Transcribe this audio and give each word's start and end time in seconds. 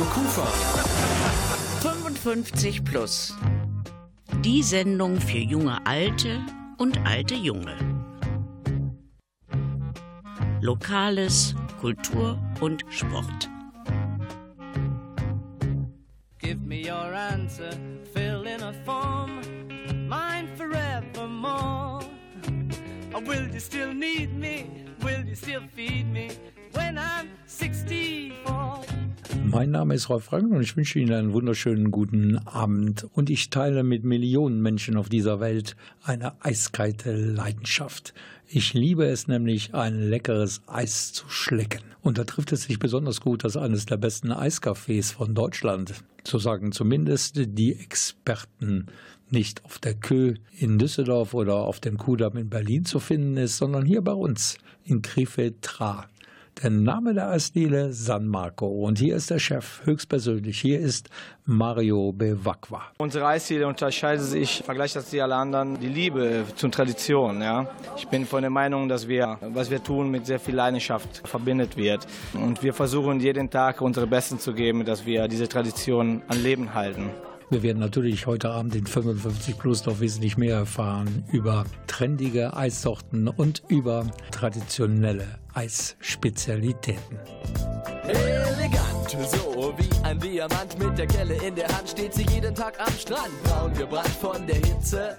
Radio 0.00 0.12
Kufa. 0.12 0.46
55 1.82 2.84
plus. 2.84 3.34
Die 4.42 4.62
Sendung 4.62 5.20
für 5.20 5.38
junge 5.38 5.84
Alte 5.86 6.40
und 6.78 6.98
alte 7.06 7.34
Junge. 7.34 7.76
Lokales, 10.62 11.54
Kultur 11.80 12.38
und 12.60 12.82
Sport. 12.88 13.50
Give 16.38 16.60
me 16.64 16.86
your 16.86 17.14
answer, 17.14 17.70
fill 18.14 18.46
in 18.46 18.62
a 18.62 18.72
form, 18.86 19.42
mine 20.08 20.48
forevermore. 20.56 22.00
Or 23.12 23.20
will 23.20 23.50
you 23.52 23.60
still 23.60 23.92
need 23.92 24.32
me? 24.34 24.64
Will 25.02 25.26
you 25.26 25.34
still 25.34 25.62
feed 25.74 26.10
me 26.10 26.30
when 26.72 26.96
I'm 26.96 27.28
64? 27.28 27.39
Mein 29.50 29.72
Name 29.72 29.96
ist 29.96 30.08
Rolf 30.08 30.26
Frank 30.26 30.52
und 30.52 30.62
ich 30.62 30.76
wünsche 30.76 31.00
Ihnen 31.00 31.12
einen 31.12 31.32
wunderschönen 31.32 31.90
guten 31.90 32.38
Abend. 32.46 33.08
Und 33.14 33.30
ich 33.30 33.50
teile 33.50 33.82
mit 33.82 34.04
Millionen 34.04 34.62
Menschen 34.62 34.96
auf 34.96 35.08
dieser 35.08 35.40
Welt 35.40 35.74
eine 36.04 36.40
eiskalte 36.44 37.16
Leidenschaft. 37.16 38.14
Ich 38.46 38.74
liebe 38.74 39.06
es 39.06 39.26
nämlich, 39.26 39.74
ein 39.74 40.08
leckeres 40.08 40.62
Eis 40.68 41.12
zu 41.12 41.28
schlecken. 41.28 41.82
Und 42.00 42.16
da 42.16 42.22
trifft 42.22 42.52
es 42.52 42.62
sich 42.62 42.78
besonders 42.78 43.20
gut, 43.20 43.42
dass 43.42 43.56
eines 43.56 43.86
der 43.86 43.96
besten 43.96 44.30
Eiscafés 44.30 45.12
von 45.12 45.34
Deutschland, 45.34 45.94
so 46.22 46.38
sagen 46.38 46.70
zumindest 46.70 47.40
die 47.44 47.74
Experten, 47.74 48.86
nicht 49.30 49.64
auf 49.64 49.80
der 49.80 49.94
Kö 49.94 50.34
in 50.56 50.78
Düsseldorf 50.78 51.34
oder 51.34 51.56
auf 51.56 51.80
dem 51.80 51.98
Kudamm 51.98 52.36
in 52.36 52.50
Berlin 52.50 52.84
zu 52.84 53.00
finden 53.00 53.36
ist, 53.36 53.56
sondern 53.56 53.84
hier 53.84 54.02
bei 54.02 54.12
uns 54.12 54.58
in 54.84 55.02
Krefeld-Tra. 55.02 56.06
Der 56.62 56.70
Name 56.70 57.14
der 57.14 57.30
Eisdiele 57.30 57.92
San 57.92 58.26
Marco. 58.26 58.66
Und 58.66 58.98
hier 58.98 59.16
ist 59.16 59.30
der 59.30 59.38
Chef 59.38 59.80
höchstpersönlich. 59.84 60.60
Hier 60.60 60.78
ist 60.78 61.08
Mario 61.46 62.12
Bevacqua. 62.12 62.82
Unsere 62.98 63.26
Eisdiele 63.26 63.66
unterscheidet 63.66 64.24
sich, 64.24 64.60
im 64.60 64.66
Vergleich 64.66 64.92
zu 64.92 65.22
alle 65.22 65.36
anderen, 65.36 65.80
die 65.80 65.88
Liebe 65.88 66.44
zur 66.56 66.70
Tradition. 66.70 67.40
Ja? 67.40 67.66
Ich 67.96 68.06
bin 68.08 68.26
von 68.26 68.42
der 68.42 68.50
Meinung, 68.50 68.88
dass 68.88 69.08
wir, 69.08 69.38
was 69.40 69.70
wir 69.70 69.82
tun, 69.82 70.10
mit 70.10 70.26
sehr 70.26 70.38
viel 70.38 70.54
Leidenschaft 70.54 71.26
verbindet 71.26 71.76
wird. 71.78 72.06
Und 72.34 72.62
wir 72.62 72.74
versuchen 72.74 73.20
jeden 73.20 73.48
Tag 73.48 73.80
unsere 73.80 74.06
Besten 74.06 74.38
zu 74.38 74.52
geben, 74.52 74.84
dass 74.84 75.06
wir 75.06 75.28
diese 75.28 75.48
Tradition 75.48 76.22
am 76.28 76.42
Leben 76.42 76.74
halten. 76.74 77.10
Wir 77.52 77.64
werden 77.64 77.80
natürlich 77.80 78.28
heute 78.28 78.50
Abend 78.50 78.76
in 78.76 78.86
55 78.86 79.58
Plus 79.58 79.84
noch 79.84 79.98
wesentlich 79.98 80.36
mehr 80.36 80.54
erfahren 80.54 81.24
über 81.32 81.64
trendige 81.88 82.56
Eissorten 82.56 83.26
und 83.26 83.64
über 83.66 84.06
traditionelle 84.30 85.39
Eisspezialitäten. 85.54 87.18
Elegant, 88.06 89.10
so 89.30 89.74
wie 89.76 90.04
ein 90.04 90.18
Diamant 90.18 90.78
mit 90.78 90.98
der 90.98 91.06
Kelle 91.06 91.34
in 91.34 91.54
der 91.54 91.68
Hand 91.68 91.88
steht 91.88 92.14
sie 92.14 92.26
jeden 92.30 92.54
Tag 92.54 92.80
am 92.80 92.92
Strand, 92.92 93.42
braun 93.44 93.72
gebrannt 93.74 94.08
von 94.20 94.46
der 94.46 94.56
Hitze 94.56 95.16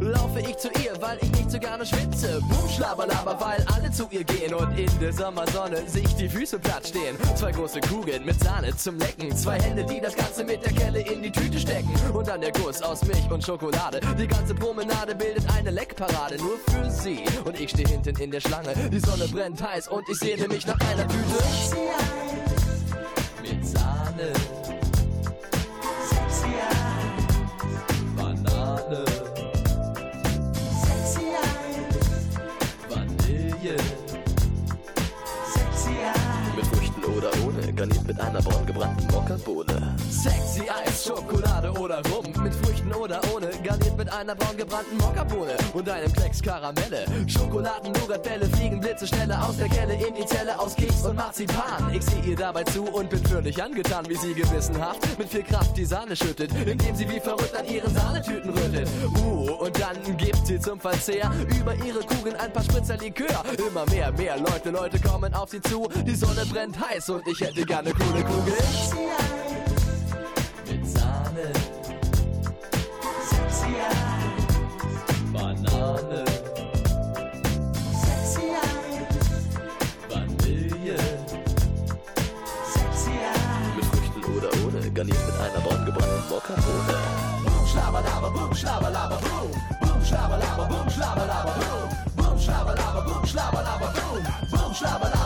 laufe 0.00 0.40
ich 0.40 0.56
zu 0.56 0.68
ihr, 0.82 0.92
weil 1.00 1.18
ich 1.20 1.30
nicht 1.32 1.50
so 1.50 1.58
gerne 1.58 1.84
schwitze. 1.84 2.40
Boom, 2.48 2.68
schlabberlaber, 2.68 3.38
weil 3.40 3.64
alle 3.74 3.90
zu 3.90 4.06
ihr 4.10 4.24
gehen 4.24 4.54
und 4.54 4.76
in 4.78 4.90
der 5.00 5.12
Sommersonne 5.12 5.88
sich 5.88 6.14
die 6.16 6.28
Füße 6.28 6.58
platt 6.58 6.86
stehen. 6.86 7.16
Zwei 7.36 7.52
große 7.52 7.80
Kugeln 7.80 8.24
mit 8.24 8.42
Sahne 8.42 8.76
zum 8.76 8.98
Lecken, 8.98 9.34
zwei 9.36 9.60
Hände, 9.60 9.84
die 9.84 10.00
das 10.00 10.16
Ganze 10.16 10.44
mit 10.44 10.64
der 10.64 10.72
Kelle 10.72 11.00
in 11.00 11.22
die 11.22 11.30
Tüte 11.30 11.58
stecken. 11.58 11.90
Und 12.12 12.28
dann 12.28 12.40
der 12.40 12.52
Guss 12.52 12.82
aus 12.82 13.04
Milch 13.04 13.30
und 13.30 13.44
Schokolade. 13.44 14.00
Die 14.18 14.26
ganze 14.26 14.54
Promenade 14.54 15.14
bildet 15.14 15.44
eine 15.56 15.70
Leckparade 15.70 16.36
nur 16.38 16.58
für 16.68 16.90
sie. 16.90 17.24
Und 17.44 17.60
ich 17.60 17.70
stehe 17.70 17.88
hinten 17.88 18.16
in 18.20 18.30
der 18.30 18.40
Schlange, 18.40 18.74
die 18.90 19.00
Sonne 19.00 19.26
brennt 19.28 19.62
heiß 19.62 19.73
und 19.88 20.08
ich 20.08 20.18
sehne 20.18 20.46
mich 20.46 20.66
nach 20.66 20.78
einer 20.88 21.06
Tüte. 21.08 21.24
Mit 23.42 23.66
Sahne. 23.66 24.63
Mit 38.14 38.22
einer 38.22 38.40
braun 38.42 38.66
gebrannten 38.66 39.06
Mokkabohne. 39.08 39.96
Sexy 40.08 40.62
Eis, 40.68 41.04
Schokolade 41.04 41.72
oder 41.72 42.00
Rum, 42.10 42.24
mit 42.42 42.54
Früchten 42.54 42.92
oder 42.92 43.20
ohne, 43.34 43.48
garniert 43.62 43.96
mit 43.96 44.12
einer 44.12 44.34
braun 44.34 44.56
gebrannten 44.56 44.96
Mokkabohne 44.98 45.56
und 45.72 45.88
einem 45.88 46.12
Klecks 46.12 46.40
Karamelle. 46.40 47.06
Schokoladen, 47.26 47.92
Nougatbälle 47.92 48.46
fliegen 48.46 48.80
blitzeschnelle 48.80 49.40
aus 49.42 49.56
der 49.56 49.68
Kelle 49.68 49.94
in 49.94 50.14
die 50.14 50.26
Zelle 50.26 50.58
aus 50.58 50.76
Keks 50.76 51.04
und 51.04 51.16
Marzipan. 51.16 51.92
Ich 51.92 52.04
sehe 52.04 52.22
ihr 52.22 52.36
dabei 52.36 52.62
zu 52.64 52.84
und 52.84 53.10
bin 53.10 53.24
völlig 53.26 53.60
angetan, 53.60 54.08
wie 54.08 54.16
sie 54.16 54.34
gewissenhaft 54.34 55.18
mit 55.18 55.28
viel 55.28 55.42
Kraft 55.42 55.76
die 55.76 55.84
Sahne 55.84 56.14
schüttet, 56.14 56.52
indem 56.54 56.94
sie 56.94 57.08
wie 57.08 57.20
verrückt 57.20 57.56
an 57.56 57.66
ihren 57.66 57.92
Sahnetüten 57.92 58.50
rüttelt. 58.50 58.88
Uh, 59.24 59.64
und 59.64 59.80
dann 59.80 60.16
gibt 60.16 60.46
sie 60.46 60.60
zum 60.60 60.78
Verzehr 60.78 61.30
über 61.58 61.74
ihre 61.74 62.00
Kugeln 62.00 62.36
ein 62.36 62.52
paar 62.52 62.62
Spritzer 62.62 62.96
Likör. 62.96 63.42
Immer 63.58 63.84
mehr, 63.86 64.12
mehr 64.12 64.38
Leute, 64.38 64.70
Leute 64.70 65.00
kommen 65.00 65.34
auf 65.34 65.50
sie 65.50 65.60
zu. 65.60 65.88
Die 66.06 66.14
Sonne 66.14 66.44
brennt 66.46 66.78
heiß 66.78 67.10
und 67.10 67.26
ich 67.26 67.40
hätte 67.40 67.64
gerne 67.64 67.92
coole 68.04 68.22
Kugel. 68.24 68.54
Mit 70.66 70.86
Sahne. 70.86 71.46
Sexy 73.30 73.72
Banane. 75.32 76.24
Sexy 78.04 78.46
Vanille. 80.08 80.98
Sexy 82.74 83.16
Mit 83.76 83.84
Früchten 83.84 84.24
oder 84.36 84.50
ohne, 84.64 84.90
garniert 84.90 85.26
mit 85.26 85.40
einer 85.40 85.60
braungebrannten 85.60 86.28
Mokkabohne. 86.28 86.96
Boom, 87.44 87.66
schlabberlaber, 87.66 88.30
boom, 88.30 88.54
schlabberlaber, 88.54 89.18
boom. 89.18 89.50
Boom, 89.80 90.04
schlabberlaber, 90.04 90.66
boom, 90.68 90.90
schlabberlaber, 90.90 91.54
boom. 91.54 92.24
Boom, 92.24 92.38
schlabberlaber, 92.38 93.02
boom, 93.02 93.26
schlabberlaber, 93.26 93.92
boom. 93.94 94.22
Boom, 94.50 94.72
boom. 94.72 95.23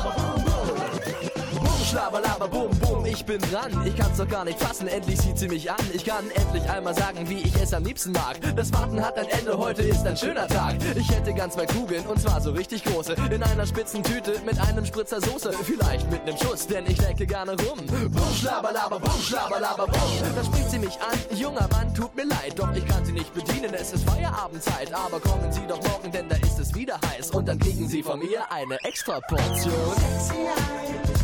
Schlabberlaber, 1.88 2.49
bum, 2.49 2.69
bum, 2.81 3.06
ich 3.06 3.25
bin 3.25 3.41
dran. 3.41 3.72
Ich 3.87 3.97
kann's 3.97 4.19
doch 4.19 4.28
gar 4.28 4.44
nicht 4.44 4.60
fassen, 4.60 4.88
endlich 4.88 5.19
sieht 5.22 5.38
sie 5.38 5.49
mich 5.49 5.71
an. 5.71 5.81
Ich 5.94 6.04
kann 6.04 6.31
endlich 6.32 6.69
einmal 6.69 6.94
sagen, 6.94 7.31
wie 7.31 7.38
ich 7.38 7.54
es 7.62 7.72
am 7.72 7.82
liebsten 7.82 8.12
mag. 8.12 8.38
Das 8.56 8.71
Warten 8.75 9.03
hat 9.03 9.16
ein 9.16 9.26
Ende, 9.28 9.56
heute 9.56 9.81
ist 9.82 10.06
ein 10.06 10.15
schöner 10.15 10.47
Tag. 10.48 10.77
Ich 10.97 11.10
hätte 11.10 11.32
ganz 11.32 11.54
zwei 11.54 11.65
Kugeln, 11.65 12.04
und 12.06 12.21
zwar 12.21 12.43
so 12.43 12.50
richtig 12.50 12.84
große. 12.84 13.15
In 13.31 13.43
einer 13.43 13.66
spitzen 13.66 14.03
Tüte 14.03 14.38
mit 14.44 14.60
einem 14.60 14.84
Spritzer 14.84 15.22
Soße. 15.22 15.50
Vielleicht 15.65 16.10
mit 16.10 16.27
nem 16.27 16.37
Schuss, 16.37 16.66
denn 16.66 16.84
ich 16.87 17.00
lecke 17.00 17.27
gerne 17.27 17.53
rum. 17.53 17.78
Bum, 17.87 18.34
schlabberlaber, 18.38 19.00
bum, 19.00 19.22
schlabberlaber, 19.22 19.87
bum. 19.87 20.34
Da 20.37 20.44
spricht 20.44 20.71
sie 20.71 20.78
mich 20.81 20.98
an, 21.00 21.38
junger 21.38 21.69
Mann, 21.69 21.94
tut 21.94 22.15
mir 22.15 22.27
leid. 22.27 22.53
Doch 22.56 22.71
ich 22.75 22.84
kann 22.87 23.03
sie 23.06 23.12
nicht 23.12 23.32
bedienen, 23.32 23.72
es 23.72 23.94
ist 23.94 24.04
Feierabendzeit. 24.04 24.93
Aber 24.93 25.21
kommen 25.21 25.50
Sie 25.50 25.66
doch 25.66 25.82
morgen, 25.84 26.12
denn 26.12 26.28
da 26.28 26.37
ist 26.37 26.59
es 26.59 26.75
wieder 26.75 27.00
heiß. 27.09 27.31
Und 27.31 27.48
dann 27.48 27.59
kriegen 27.59 27.88
Sie 27.88 28.03
von 28.03 28.19
mir 28.19 28.53
eine 28.53 28.77
extra 28.84 29.21
Portion. 29.21 29.72
Sexy 29.97 31.17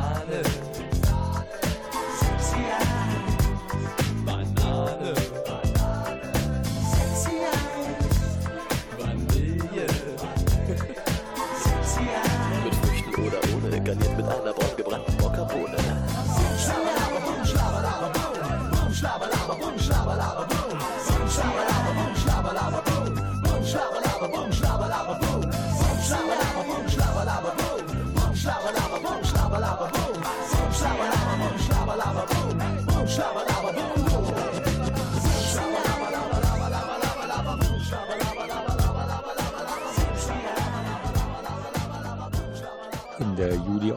Sahne. 0.00 0.79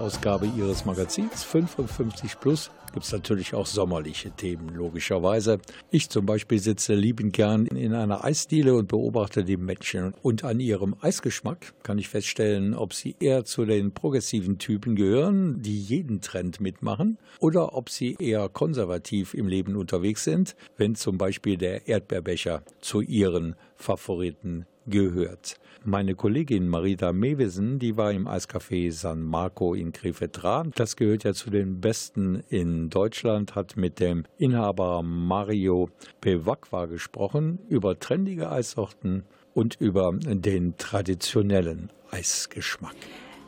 Der 0.03 0.09
Juli-Ausgabe 0.09 0.47
Ihres 0.57 0.85
Magazins 0.85 1.43
55 1.43 2.39
Plus 2.39 2.71
gibt 2.93 3.05
es 3.05 3.11
natürlich 3.11 3.55
auch 3.55 3.65
sommerliche 3.65 4.31
Themen, 4.31 4.69
logischerweise. 4.69 5.59
Ich 5.89 6.09
zum 6.09 6.25
Beispiel 6.25 6.59
sitze 6.59 6.93
liebend 6.93 7.33
gern 7.33 7.65
in 7.65 7.93
einer 7.93 8.23
Eisdiele 8.23 8.75
und 8.75 8.87
beobachte 8.87 9.43
die 9.43 9.57
Menschen. 9.57 10.13
Und 10.21 10.43
an 10.43 10.59
ihrem 10.59 10.95
Eisgeschmack 11.01 11.73
kann 11.83 11.97
ich 11.97 12.09
feststellen, 12.09 12.75
ob 12.75 12.93
sie 12.93 13.15
eher 13.19 13.45
zu 13.45 13.65
den 13.65 13.93
progressiven 13.93 14.59
Typen 14.59 14.95
gehören, 14.95 15.61
die 15.61 15.79
jeden 15.79 16.21
Trend 16.21 16.59
mitmachen, 16.61 17.17
oder 17.39 17.73
ob 17.73 17.89
sie 17.89 18.15
eher 18.19 18.47
konservativ 18.49 19.33
im 19.33 19.47
Leben 19.47 19.75
unterwegs 19.75 20.23
sind, 20.23 20.55
wenn 20.77 20.93
zum 20.93 21.17
Beispiel 21.17 21.57
der 21.57 21.87
Erdbeerbecher 21.87 22.61
zu 22.79 23.01
ihren 23.01 23.55
Favoriten 23.75 24.67
gehört. 24.85 25.55
Meine 25.85 26.15
Kollegin 26.15 26.69
Marita 26.69 27.11
Mewesen, 27.11 27.77
die 27.77 27.97
war 27.97 28.13
im 28.13 28.25
Eiscafé 28.25 28.89
San 28.93 29.21
Marco 29.21 29.73
in 29.73 29.91
Krefetran. 29.91 30.71
Das 30.75 30.95
gehört 30.95 31.25
ja 31.25 31.33
zu 31.33 31.49
den 31.49 31.81
besten 31.81 32.41
in 32.47 32.89
Deutschland, 32.89 33.53
hat 33.55 33.75
mit 33.75 33.99
dem 33.99 34.23
Inhaber 34.37 35.03
Mario 35.03 35.89
Bewakwa 36.21 36.85
gesprochen 36.85 37.59
über 37.67 37.99
trendige 37.99 38.49
Eissorten 38.49 39.23
und 39.53 39.75
über 39.81 40.13
den 40.13 40.77
traditionellen 40.77 41.89
Eisgeschmack. 42.11 42.95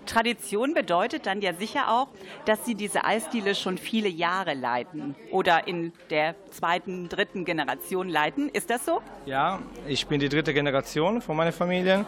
Tradition 0.06 0.74
bedeutet 0.74 1.26
dann 1.26 1.42
ja 1.42 1.54
sicher 1.54 1.90
auch, 1.90 2.08
dass 2.46 2.66
Sie 2.66 2.76
diese 2.76 3.04
Eisdiele 3.06 3.56
schon 3.56 3.78
viele 3.78 4.10
Jahre 4.10 4.54
leiten 4.54 5.16
oder 5.32 5.68
in 5.68 5.94
der 6.10 6.36
zweiten, 6.52 7.10
dritten 7.10 7.46
Generation 7.46 8.10
leiten. 8.10 8.50
Ist 8.50 8.70
das 8.70 8.86
so? 8.86 9.02
Ja, 9.26 9.60
ich 9.88 10.08
bin 10.08 10.20
die 10.20 10.30
dritte 10.30 10.54
Generation 10.54 11.22
von 11.22 11.36
meiner 11.36 11.52
Familie, 11.52 12.06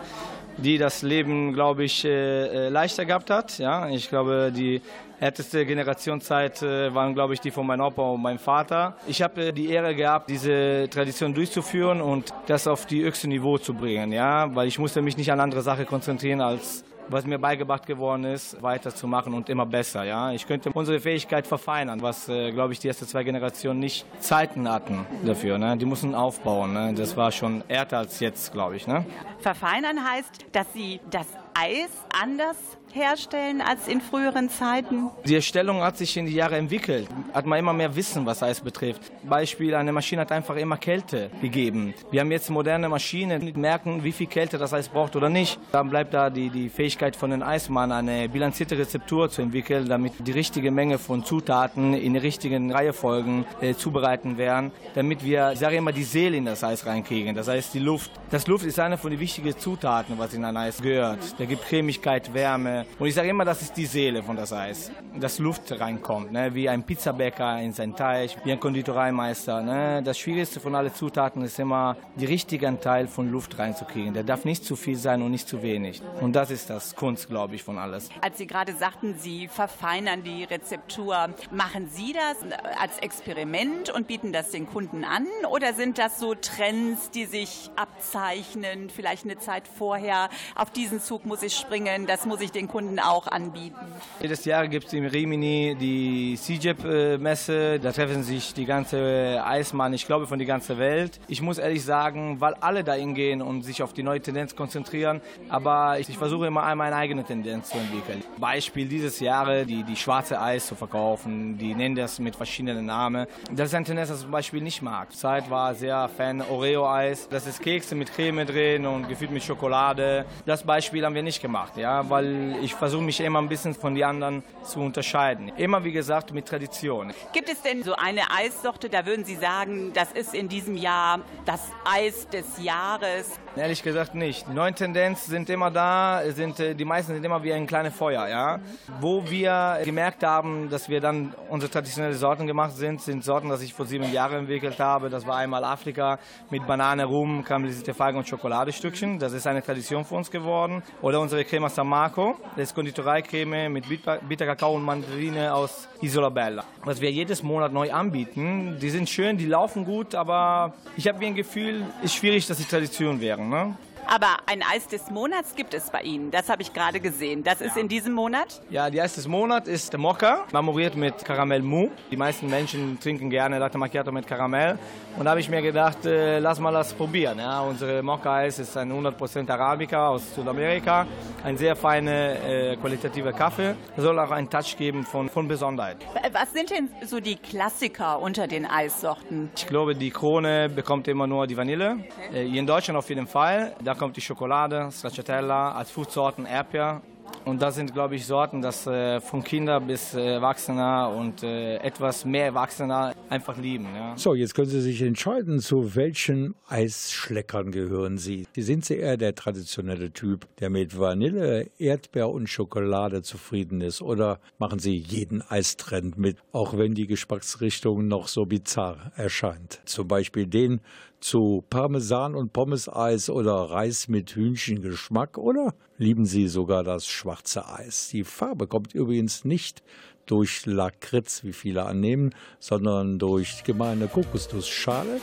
die 0.58 0.78
das 0.78 1.02
Leben, 1.02 1.54
glaube 1.54 1.84
ich, 1.84 2.04
äh, 2.06 2.68
äh, 2.68 2.70
leichter 2.70 3.06
gehabt 3.06 3.30
hat. 3.30 3.58
Ja, 3.60 3.90
ich 3.90 4.10
glaube, 4.10 4.52
die 4.56 4.82
härteste 5.20 5.66
Generationszeit 5.66 6.62
äh, 6.62 6.94
waren, 6.94 7.14
glaube 7.14 7.34
ich, 7.34 7.40
die 7.40 7.52
von 7.52 7.66
meinem 7.66 7.82
Opa 7.82 8.04
und 8.04 8.22
meinem 8.22 8.40
Vater. 8.40 8.98
Ich 9.08 9.22
habe 9.22 9.54
die 9.54 9.70
Ehre 9.70 9.96
gehabt, 9.96 10.30
diese 10.30 10.88
Tradition 10.90 11.34
durchzuführen 11.34 12.02
und 12.02 12.34
das 12.48 12.68
auf 12.68 12.86
die 12.86 13.04
höchste 13.04 13.28
Niveau 13.28 13.58
zu 13.58 13.74
bringen, 13.74 14.12
ja, 14.12 14.54
weil 14.56 14.68
ich 14.68 14.80
musste 14.80 15.02
mich 15.02 15.18
nicht 15.18 15.32
an 15.32 15.40
andere 15.40 15.62
Sachen 15.62 15.86
konzentrieren 15.86 16.42
als 16.42 16.84
was 17.10 17.26
mir 17.26 17.40
beigebracht 17.40 17.86
geworden 17.86 18.24
ist, 18.24 18.62
weiterzumachen 18.62 19.34
und 19.34 19.50
immer 19.50 19.66
besser. 19.66 20.04
Ja? 20.04 20.32
Ich 20.32 20.48
könnte 20.48 20.72
unsere 20.72 21.00
Fähigkeit 21.00 21.48
verfeinern, 21.48 22.02
was, 22.02 22.30
äh, 22.30 22.52
glaube 22.52 22.74
ich, 22.74 22.80
die 22.80 22.88
ersten 22.88 23.08
zwei 23.08 23.24
Generationen 23.24 23.80
nicht 23.80 24.06
Zeiten 24.22 24.70
hatten 24.70 25.06
dafür. 25.24 25.58
Ne? 25.58 25.78
Die 25.78 25.86
mussten 25.86 26.16
aufbauen. 26.16 26.74
Ne? 26.74 26.94
Das 26.94 27.16
war 27.18 27.32
schon 27.32 27.64
härter 27.68 28.00
als 28.00 28.20
jetzt, 28.20 28.52
glaube 28.52 28.76
ich. 28.76 28.88
Ne? 28.88 29.06
Verfeinern 29.40 30.04
heißt, 30.04 30.46
dass 30.52 30.72
sie 30.74 31.00
das 31.10 31.28
Eis 31.54 31.90
anders 32.10 32.58
herstellen 32.94 33.62
als 33.62 33.88
in 33.88 34.02
früheren 34.02 34.50
Zeiten? 34.50 35.10
Die 35.26 35.36
Erstellung 35.36 35.82
hat 35.82 35.98
sich 35.98 36.16
in 36.18 36.26
die 36.26 36.34
Jahre 36.34 36.58
entwickelt. 36.58 37.08
Hat 37.34 37.46
man 37.46 37.60
immer 37.60 37.74
mehr 37.74 37.96
Wissen, 37.96 38.26
was 38.26 38.44
Eis 38.44 38.62
betrifft. 38.62 39.02
Beispiel, 39.24 39.76
eine 39.76 39.92
Maschine 39.92 40.22
hat 40.22 40.32
einfach 40.32 40.56
immer 40.56 40.78
Kälte 40.78 41.30
gegeben. 41.42 41.94
Wir 42.12 42.22
haben 42.22 42.32
jetzt 42.32 42.50
moderne 42.50 42.90
Maschinen, 42.90 43.46
die 43.46 43.54
merken, 43.54 44.04
wie 44.04 44.12
viel 44.12 44.28
Kälte 44.28 44.58
das 44.58 44.74
Eis 44.74 44.90
braucht 44.90 45.16
oder 45.16 45.30
nicht. 45.30 45.60
Dann 45.72 45.90
bleibt 45.90 46.14
da 46.14 46.30
die, 46.30 46.50
die 46.50 46.70
Fähigkeit 46.70 47.16
von 47.16 47.32
den 47.32 47.44
Eismann, 47.44 47.92
eine 47.92 48.30
bilanzierte 48.30 48.78
Rezeptur 48.78 49.30
zu 49.30 49.42
entwickeln, 49.42 49.88
damit 49.88 50.14
die 50.20 50.32
richtige 50.32 50.72
Menge 50.72 50.98
von 50.98 51.24
Zutaten 51.24 51.94
in 51.94 52.14
die 52.14 52.20
richtigen 52.20 52.72
Reihefolgen 52.72 53.46
äh, 53.62 53.74
zubereiten 53.74 54.38
werden, 54.38 54.72
damit 54.96 55.24
wir, 55.24 55.52
ich 55.54 55.60
sage 55.60 55.76
immer, 55.78 55.92
die 55.92 56.04
Seele 56.04 56.38
in 56.38 56.46
das 56.46 56.64
Eis 56.64 56.86
reinkriegen. 56.86 57.36
Das 57.36 57.48
heißt, 57.48 57.74
die 57.74 57.80
Luft. 57.80 58.12
Das 58.30 58.48
Luft 58.48 58.66
ist 58.66 58.80
eine 58.80 58.98
von 58.98 59.12
den 59.12 59.20
wichtigen 59.20 59.58
Zutaten, 59.58 60.18
was 60.18 60.34
in 60.34 60.44
ein 60.44 60.58
Eis 60.58 60.82
gehört. 60.82 61.20
Da 61.38 61.46
gibt 61.46 61.64
Cremigkeit, 61.66 62.34
Wärme, 62.34 62.77
und 63.00 63.08
ich 63.08 63.14
sage 63.14 63.30
immer, 63.30 63.46
das 63.46 63.62
ist 63.62 63.78
die 63.78 63.86
Seele 63.86 64.24
von 64.24 64.36
das 64.36 64.54
Eis, 64.54 64.92
dass 65.20 65.40
Luft 65.40 65.72
reinkommt, 65.80 66.32
ne? 66.32 66.54
wie 66.54 66.70
ein 66.70 66.84
Pizzabäcker 66.84 67.60
in 67.62 67.74
seinen 67.74 67.96
Teich, 67.96 68.38
wie 68.44 68.52
ein 68.52 68.60
Konditoreimeister. 68.60 69.62
Ne? 69.62 70.02
Das 70.04 70.18
Schwierigste 70.18 70.60
von 70.60 70.76
allen 70.76 70.94
Zutaten 70.94 71.42
ist 71.44 71.60
immer, 71.60 71.98
die 72.16 72.26
richtigen 72.26 72.80
Teil 72.80 73.08
von 73.08 73.32
Luft 73.32 73.58
reinzukriegen. 73.58 74.14
Der 74.14 74.24
darf 74.24 74.46
nicht 74.46 74.66
zu 74.66 74.76
viel 74.76 74.96
sein 74.96 75.22
und 75.22 75.32
nicht 75.32 75.48
zu 75.48 75.62
wenig. 75.62 76.02
Und 76.22 76.36
das 76.36 76.52
ist 76.52 76.70
das 76.70 76.96
Kunst, 76.96 77.28
glaube 77.28 77.56
ich, 77.56 77.64
von 77.64 77.78
alles. 77.78 78.10
Als 78.22 78.38
Sie 78.38 78.48
gerade 78.48 78.74
sagten, 78.74 79.16
Sie 79.18 79.48
verfeinern 79.48 80.24
die 80.24 80.44
Rezeptur, 80.44 81.30
machen 81.52 81.90
Sie 81.90 82.14
das 82.14 82.52
als 82.80 83.00
Experiment 83.00 83.90
und 83.90 84.08
bieten 84.08 84.34
das 84.34 84.52
den 84.52 84.68
Kunden 84.68 85.04
an? 85.04 85.28
Oder 85.50 85.74
sind 85.74 85.98
das 85.98 86.20
so 86.20 86.36
Trends, 86.36 87.12
die 87.12 87.26
sich 87.26 87.70
abzeichnen, 87.76 88.90
vielleicht 88.90 89.26
eine 89.26 89.38
Zeit 89.38 89.68
vorher? 89.68 90.30
Auf 90.56 90.72
diesen 90.72 91.00
Zug 91.00 91.26
muss 91.26 91.44
ich 91.44 91.56
springen, 91.56 92.08
das 92.08 92.26
muss 92.26 92.42
ich 92.42 92.52
den 92.52 92.67
Kunden 92.68 93.00
auch 93.00 93.28
anbieten? 93.28 93.76
Jedes 94.22 94.46
Jahr 94.46 94.68
gibt 94.68 94.88
es 94.88 94.94
in 94.94 95.06
Rimini 95.06 95.76
die 95.80 96.38
CJEP-Messe. 96.38 97.80
Da 97.80 97.92
treffen 97.92 98.24
sich 98.24 98.54
die 98.54 98.66
ganze 98.66 99.44
Eismann, 99.46 99.94
ich 99.94 100.06
glaube, 100.06 100.28
von 100.28 100.40
der 100.40 100.48
ganzen 100.48 100.78
Welt. 100.78 101.20
Ich 101.28 101.42
muss 101.42 101.58
ehrlich 101.58 101.84
sagen, 101.84 102.40
weil 102.40 102.54
alle 102.56 102.84
da 102.84 102.94
hingehen 102.94 103.42
und 103.42 103.64
sich 103.64 103.82
auf 103.84 103.94
die 103.94 104.04
neue 104.04 104.22
Tendenz 104.22 104.56
konzentrieren, 104.56 105.22
aber 105.50 106.00
ich, 106.00 106.10
ich 106.10 106.18
versuche 106.18 106.48
immer 106.48 106.76
meine 106.76 106.96
eigene 106.96 107.24
Tendenz 107.24 107.70
zu 107.70 107.78
entwickeln. 107.78 108.24
Beispiel 108.38 108.88
dieses 108.88 109.20
Jahre, 109.20 109.66
die, 109.66 109.84
die 109.84 109.96
schwarze 109.96 110.40
Eis 110.40 110.68
zu 110.68 110.76
verkaufen, 110.76 111.58
die 111.58 111.74
nennen 111.74 111.96
das 111.96 112.20
mit 112.20 112.36
verschiedenen 112.36 112.86
Namen. 112.86 113.28
Das 113.52 113.70
ist 113.70 113.76
eine 113.76 113.86
Tendenz, 113.86 114.10
das 114.10 114.18
ich 114.18 114.24
zum 114.24 114.32
Beispiel 114.32 114.62
nicht 114.62 114.82
mag. 114.82 115.12
Zeit 115.14 115.50
war 115.50 115.74
sehr 115.74 116.10
Fan 116.10 116.42
Oreo-Eis. 116.42 117.28
Das 117.30 117.48
ist 117.48 117.62
Kekse 117.62 117.96
mit 117.96 118.14
Creme 118.14 118.46
drin 118.46 118.86
und 118.86 119.08
gefüllt 119.08 119.32
mit 119.32 119.44
Schokolade. 119.44 120.26
Das 120.46 120.64
Beispiel 120.64 121.06
haben 121.06 121.16
wir 121.16 121.24
nicht 121.24 121.42
gemacht, 121.42 121.78
ja, 121.78 122.10
weil 122.10 122.56
ich 122.62 122.74
versuche 122.74 123.02
mich 123.02 123.20
immer 123.20 123.40
ein 123.40 123.50
bisschen 123.50 123.74
von 123.74 123.96
den 123.96 124.04
anderen 124.04 124.44
zu 124.64 124.80
unterscheiden. 124.80 125.52
Immer 125.58 125.84
wie 125.84 125.92
gesagt 125.92 126.34
mit 126.34 126.48
Tradition. 126.48 127.14
Gibt 127.34 127.50
es 127.50 127.62
denn 127.62 127.84
so 127.84 127.96
eine 127.96 128.32
Eissorte, 128.32 128.90
da 128.90 129.06
würden 129.06 129.26
Sie 129.26 129.36
sagen, 129.36 129.92
das 129.94 130.12
ist 130.12 130.34
in 130.34 130.50
diesem 130.50 130.76
Jahr 130.76 131.20
das 131.46 131.62
Eis 131.86 132.28
des 132.28 132.46
Jahres? 132.62 133.40
Ehrlich 133.56 133.82
gesagt 133.84 134.16
nicht. 134.16 134.48
Die 134.48 134.54
neuen 134.54 134.76
Tendenzen 134.76 135.32
sind 135.32 135.50
immer 135.50 135.72
da, 135.72 136.22
sind, 136.28 136.60
äh, 136.60 136.76
die 136.76 136.86
meisten 136.86 137.14
sind 137.14 137.24
immer 137.24 137.44
wie 137.44 137.54
ein 137.54 137.66
kleines 137.66 137.96
Feuer. 137.96 138.28
Ja? 138.28 138.60
Wo 139.00 139.30
wir 139.30 139.80
gemerkt 139.84 140.24
haben, 140.24 140.70
dass 140.70 140.90
wir 140.90 141.02
dann 141.02 141.34
unsere 141.50 141.72
traditionellen 141.72 142.18
Sorten 142.18 142.48
gemacht 142.48 142.74
sind, 142.74 143.02
sind 143.02 143.24
Sorten, 143.24 143.50
die 143.50 143.66
ich 143.66 143.74
vor 143.74 143.86
sieben 143.86 144.12
Jahren 144.12 144.40
entwickelt 144.40 144.80
habe. 144.80 145.10
Das 145.10 145.26
war 145.26 145.38
einmal 145.38 145.64
Afrika 145.64 146.20
mit 146.50 146.66
Banane, 146.68 147.06
Rum, 147.06 147.44
karamellisierte 147.44 147.94
Feigen 147.94 148.18
und 148.18 148.28
Schokoladestückchen. 148.28 149.20
Das 149.20 149.34
ist 149.34 149.48
eine 149.48 149.64
Tradition 149.64 150.06
für 150.06 150.16
uns 150.16 150.30
geworden. 150.30 150.84
Oder 151.02 151.20
unsere 151.20 151.44
Crema 151.44 151.70
San 151.70 151.88
Marco, 151.88 152.36
das 152.56 152.70
ist 152.70 152.76
Konditoreicreme 152.76 153.70
mit 153.70 153.86
Bitterkakao 154.28 154.76
und 154.76 154.84
Mandarine 154.84 155.54
aus 155.54 155.88
Isola 156.02 156.30
Bella. 156.30 156.64
Was 156.84 157.02
wir 157.02 157.12
jedes 157.12 157.44
Monat 157.44 157.74
neu 157.74 157.92
anbieten, 157.92 158.78
die 158.82 158.90
sind 158.90 159.10
schön, 159.10 159.38
die 159.38 159.46
laufen 159.46 159.86
gut, 159.86 160.16
aber 160.16 160.74
ich 160.96 161.08
habe 161.08 161.24
ein 161.26 161.36
Gefühl, 161.36 161.84
es 162.00 162.12
ist 162.12 162.16
schwierig, 162.16 162.48
dass 162.48 162.58
die 162.58 162.66
Tradition 162.66 163.22
wären. 163.22 163.50
Ne? 163.50 163.76
Aber 164.10 164.38
ein 164.46 164.64
Eis 164.64 164.88
des 164.88 165.12
Monats 165.12 165.54
gibt 165.54 165.74
es 165.74 165.90
bei 165.90 166.02
Ihnen. 166.02 166.32
Das 166.32 166.48
habe 166.48 166.62
ich 166.62 166.72
gerade 166.72 167.02
gesehen. 167.02 167.44
Das 167.44 167.60
ist 167.60 167.76
in 167.76 167.90
diesem 167.90 168.14
Monat? 168.14 168.62
Ja, 168.70 168.90
die 168.90 169.02
Eis 169.02 169.16
des 169.16 169.28
Monats 169.28 169.68
ist 169.68 169.92
der 169.92 170.00
Mokka, 170.00 170.46
marmoriert 170.54 170.96
mit 170.96 171.26
Karamell 171.26 171.62
Mou. 171.62 171.90
Die 172.10 172.16
meisten 172.16 172.50
Menschen 172.50 172.98
trinken 173.02 173.30
gerne 173.30 173.60
Latte 173.60 173.78
Macchiato 173.78 174.10
mit 174.14 174.26
Karamell. 174.26 174.80
Und 175.18 175.26
da 175.26 175.32
habe 175.32 175.42
ich 175.42 175.50
mir 175.50 175.62
gedacht, 175.62 176.06
äh, 176.06 176.40
lass 176.40 176.58
mal 176.60 176.72
das 176.72 176.94
probieren. 176.94 177.40
Ja, 177.40 177.60
unsere 177.62 178.02
Mokka-Eis 178.02 178.60
ist 178.60 178.78
ein 178.78 178.94
100% 178.94 179.50
Arabica 179.50 180.08
aus 180.08 180.36
Südamerika. 180.36 181.06
Ein 181.44 181.58
sehr 181.58 181.76
feiner, 181.76 182.12
äh, 182.46 182.78
qualitativer 182.78 183.34
Kaffee. 183.34 183.76
Soll 183.98 184.18
auch 184.20 184.32
einen 184.32 184.50
Touch 184.50 184.78
geben 184.78 185.04
von, 185.04 185.28
von 185.28 185.50
Besonderheit. 185.50 185.98
Was 186.32 186.54
sind 186.54 186.70
denn 186.70 186.90
so 187.04 187.20
die 187.20 187.36
Klassiker 187.36 188.22
unter 188.22 188.48
den 188.48 188.66
Eissorten? 188.66 189.50
Ich 189.56 189.68
glaube, 189.68 189.96
die 189.96 190.12
Krone 190.12 190.70
bekommt 190.70 191.10
immer 191.10 191.28
nur 191.28 191.46
die 191.46 191.58
Vanille. 191.58 191.98
Äh, 192.32 192.46
hier 192.46 192.62
in 192.62 192.68
Deutschland 192.68 192.98
auf 192.98 193.10
jeden 193.10 193.28
Fall. 193.28 193.76
Da 193.84 193.97
kommt 193.98 194.16
die 194.16 194.22
Schokolade, 194.22 194.90
Stracciatella, 194.92 195.74
als 195.74 195.92
Foodsorten 195.92 196.46
Erdbeer. 196.46 197.02
Und 197.46 197.62
das 197.62 197.76
sind, 197.76 197.94
glaube 197.94 198.16
ich, 198.16 198.26
Sorten, 198.26 198.62
dass 198.62 198.88
äh, 198.88 199.22
von 199.22 199.44
Kinder 199.44 199.80
bis 199.80 200.14
äh, 200.14 200.34
Erwachsener 200.34 201.14
und 201.16 201.44
äh, 201.44 201.78
etwas 201.78 202.26
mehr 202.26 202.46
Erwachsener 202.46 203.14
einfach 203.30 203.58
lieben. 203.58 203.88
Ja. 203.96 204.18
So, 204.18 204.34
jetzt 204.34 204.54
können 204.54 204.68
Sie 204.68 204.82
sich 204.82 205.02
entscheiden, 205.02 205.60
zu 205.60 205.96
welchen 205.96 206.56
Eisschleckern 206.68 207.72
gehören 207.72 208.18
Sie. 208.18 208.48
Die 208.56 208.62
sind 208.62 208.84
Sie 208.84 208.98
eher 208.98 209.18
der 209.18 209.34
traditionelle 209.34 210.12
Typ, 210.12 210.48
der 210.60 210.70
mit 210.70 211.00
Vanille, 211.00 211.70
Erdbeer 211.78 212.30
und 212.30 212.48
Schokolade 212.48 213.22
zufrieden 213.22 213.80
ist? 213.80 214.02
Oder 214.02 214.40
machen 214.58 214.80
Sie 214.80 214.98
jeden 214.98 215.42
Eistrend 215.42 216.18
mit, 216.18 216.38
auch 216.52 216.78
wenn 216.78 216.96
die 216.96 217.08
Geschmacksrichtung 217.08 218.08
noch 218.08 218.28
so 218.28 218.46
bizarr 218.46 219.14
erscheint? 219.16 219.80
Zum 219.86 220.08
Beispiel 220.08 220.48
den 220.48 220.82
zu 221.20 221.64
Parmesan 221.70 222.36
und 222.36 222.54
Pommeseis 222.54 223.30
oder 223.30 223.54
Reis 223.54 224.08
mit 224.08 224.36
Hühnchengeschmack 224.36 225.38
oder 225.38 225.74
lieben 225.98 226.26
Sie 226.26 226.48
sogar 226.48 226.84
das 226.84 227.08
schwarze 227.08 227.68
Eis? 227.68 228.10
Die 228.10 228.24
Farbe 228.24 228.68
kommt 228.68 228.94
übrigens 228.94 229.46
nicht 229.46 229.84
durch 230.26 230.66
Lakritz, 230.66 231.44
wie 231.44 231.54
viele 231.54 231.86
annehmen, 231.86 232.36
sondern 232.60 233.18
durch 233.18 233.64
gemeine 233.64 234.08
Kokosnussschale, 234.08 235.20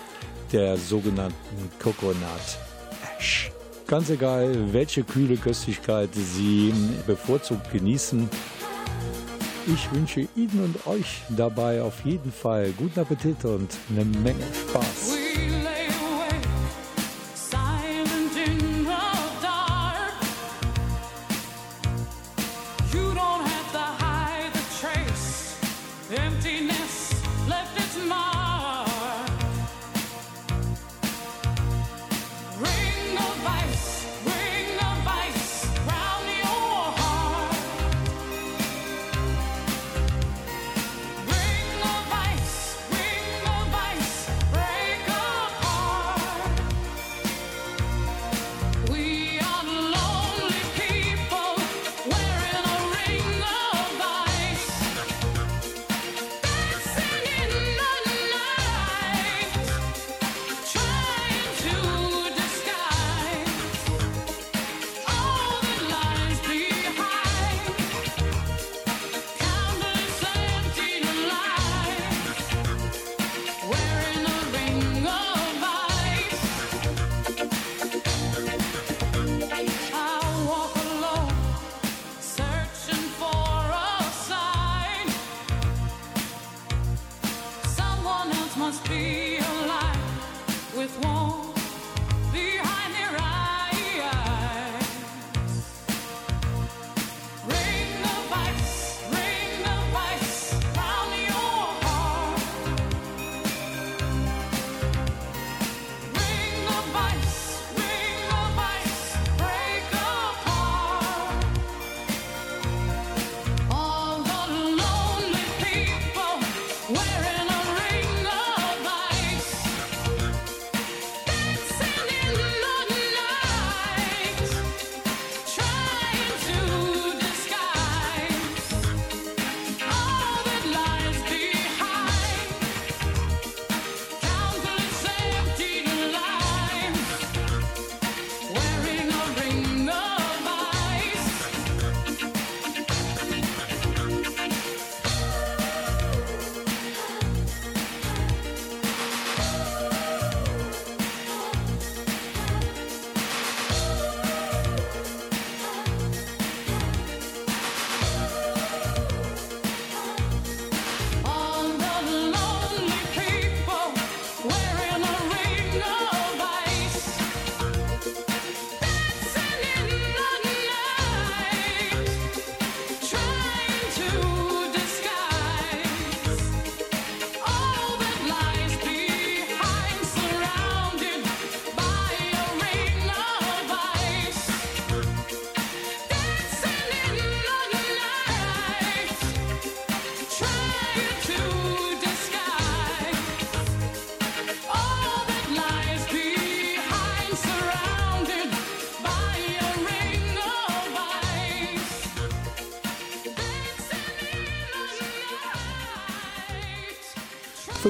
der 0.52 0.76
sogenannten 0.76 1.70
Coconut 1.82 2.58
Ash. 3.18 3.50
Ganz 3.86 4.08
egal, 4.08 4.72
welche 4.72 5.04
kühle 5.04 5.36
Köstlichkeit 5.36 6.08
Sie 6.14 6.72
bevorzugt 7.06 7.70
genießen, 7.70 8.28
ich 9.66 9.90
wünsche 9.92 10.28
Ihnen 10.36 10.62
und 10.62 10.86
euch 10.86 11.22
dabei 11.30 11.80
auf 11.80 12.04
jeden 12.04 12.30
Fall 12.30 12.72
guten 12.76 13.00
Appetit 13.00 13.44
und 13.46 13.70
eine 13.90 14.04
Menge 14.04 14.44
Spaß. 14.68 15.16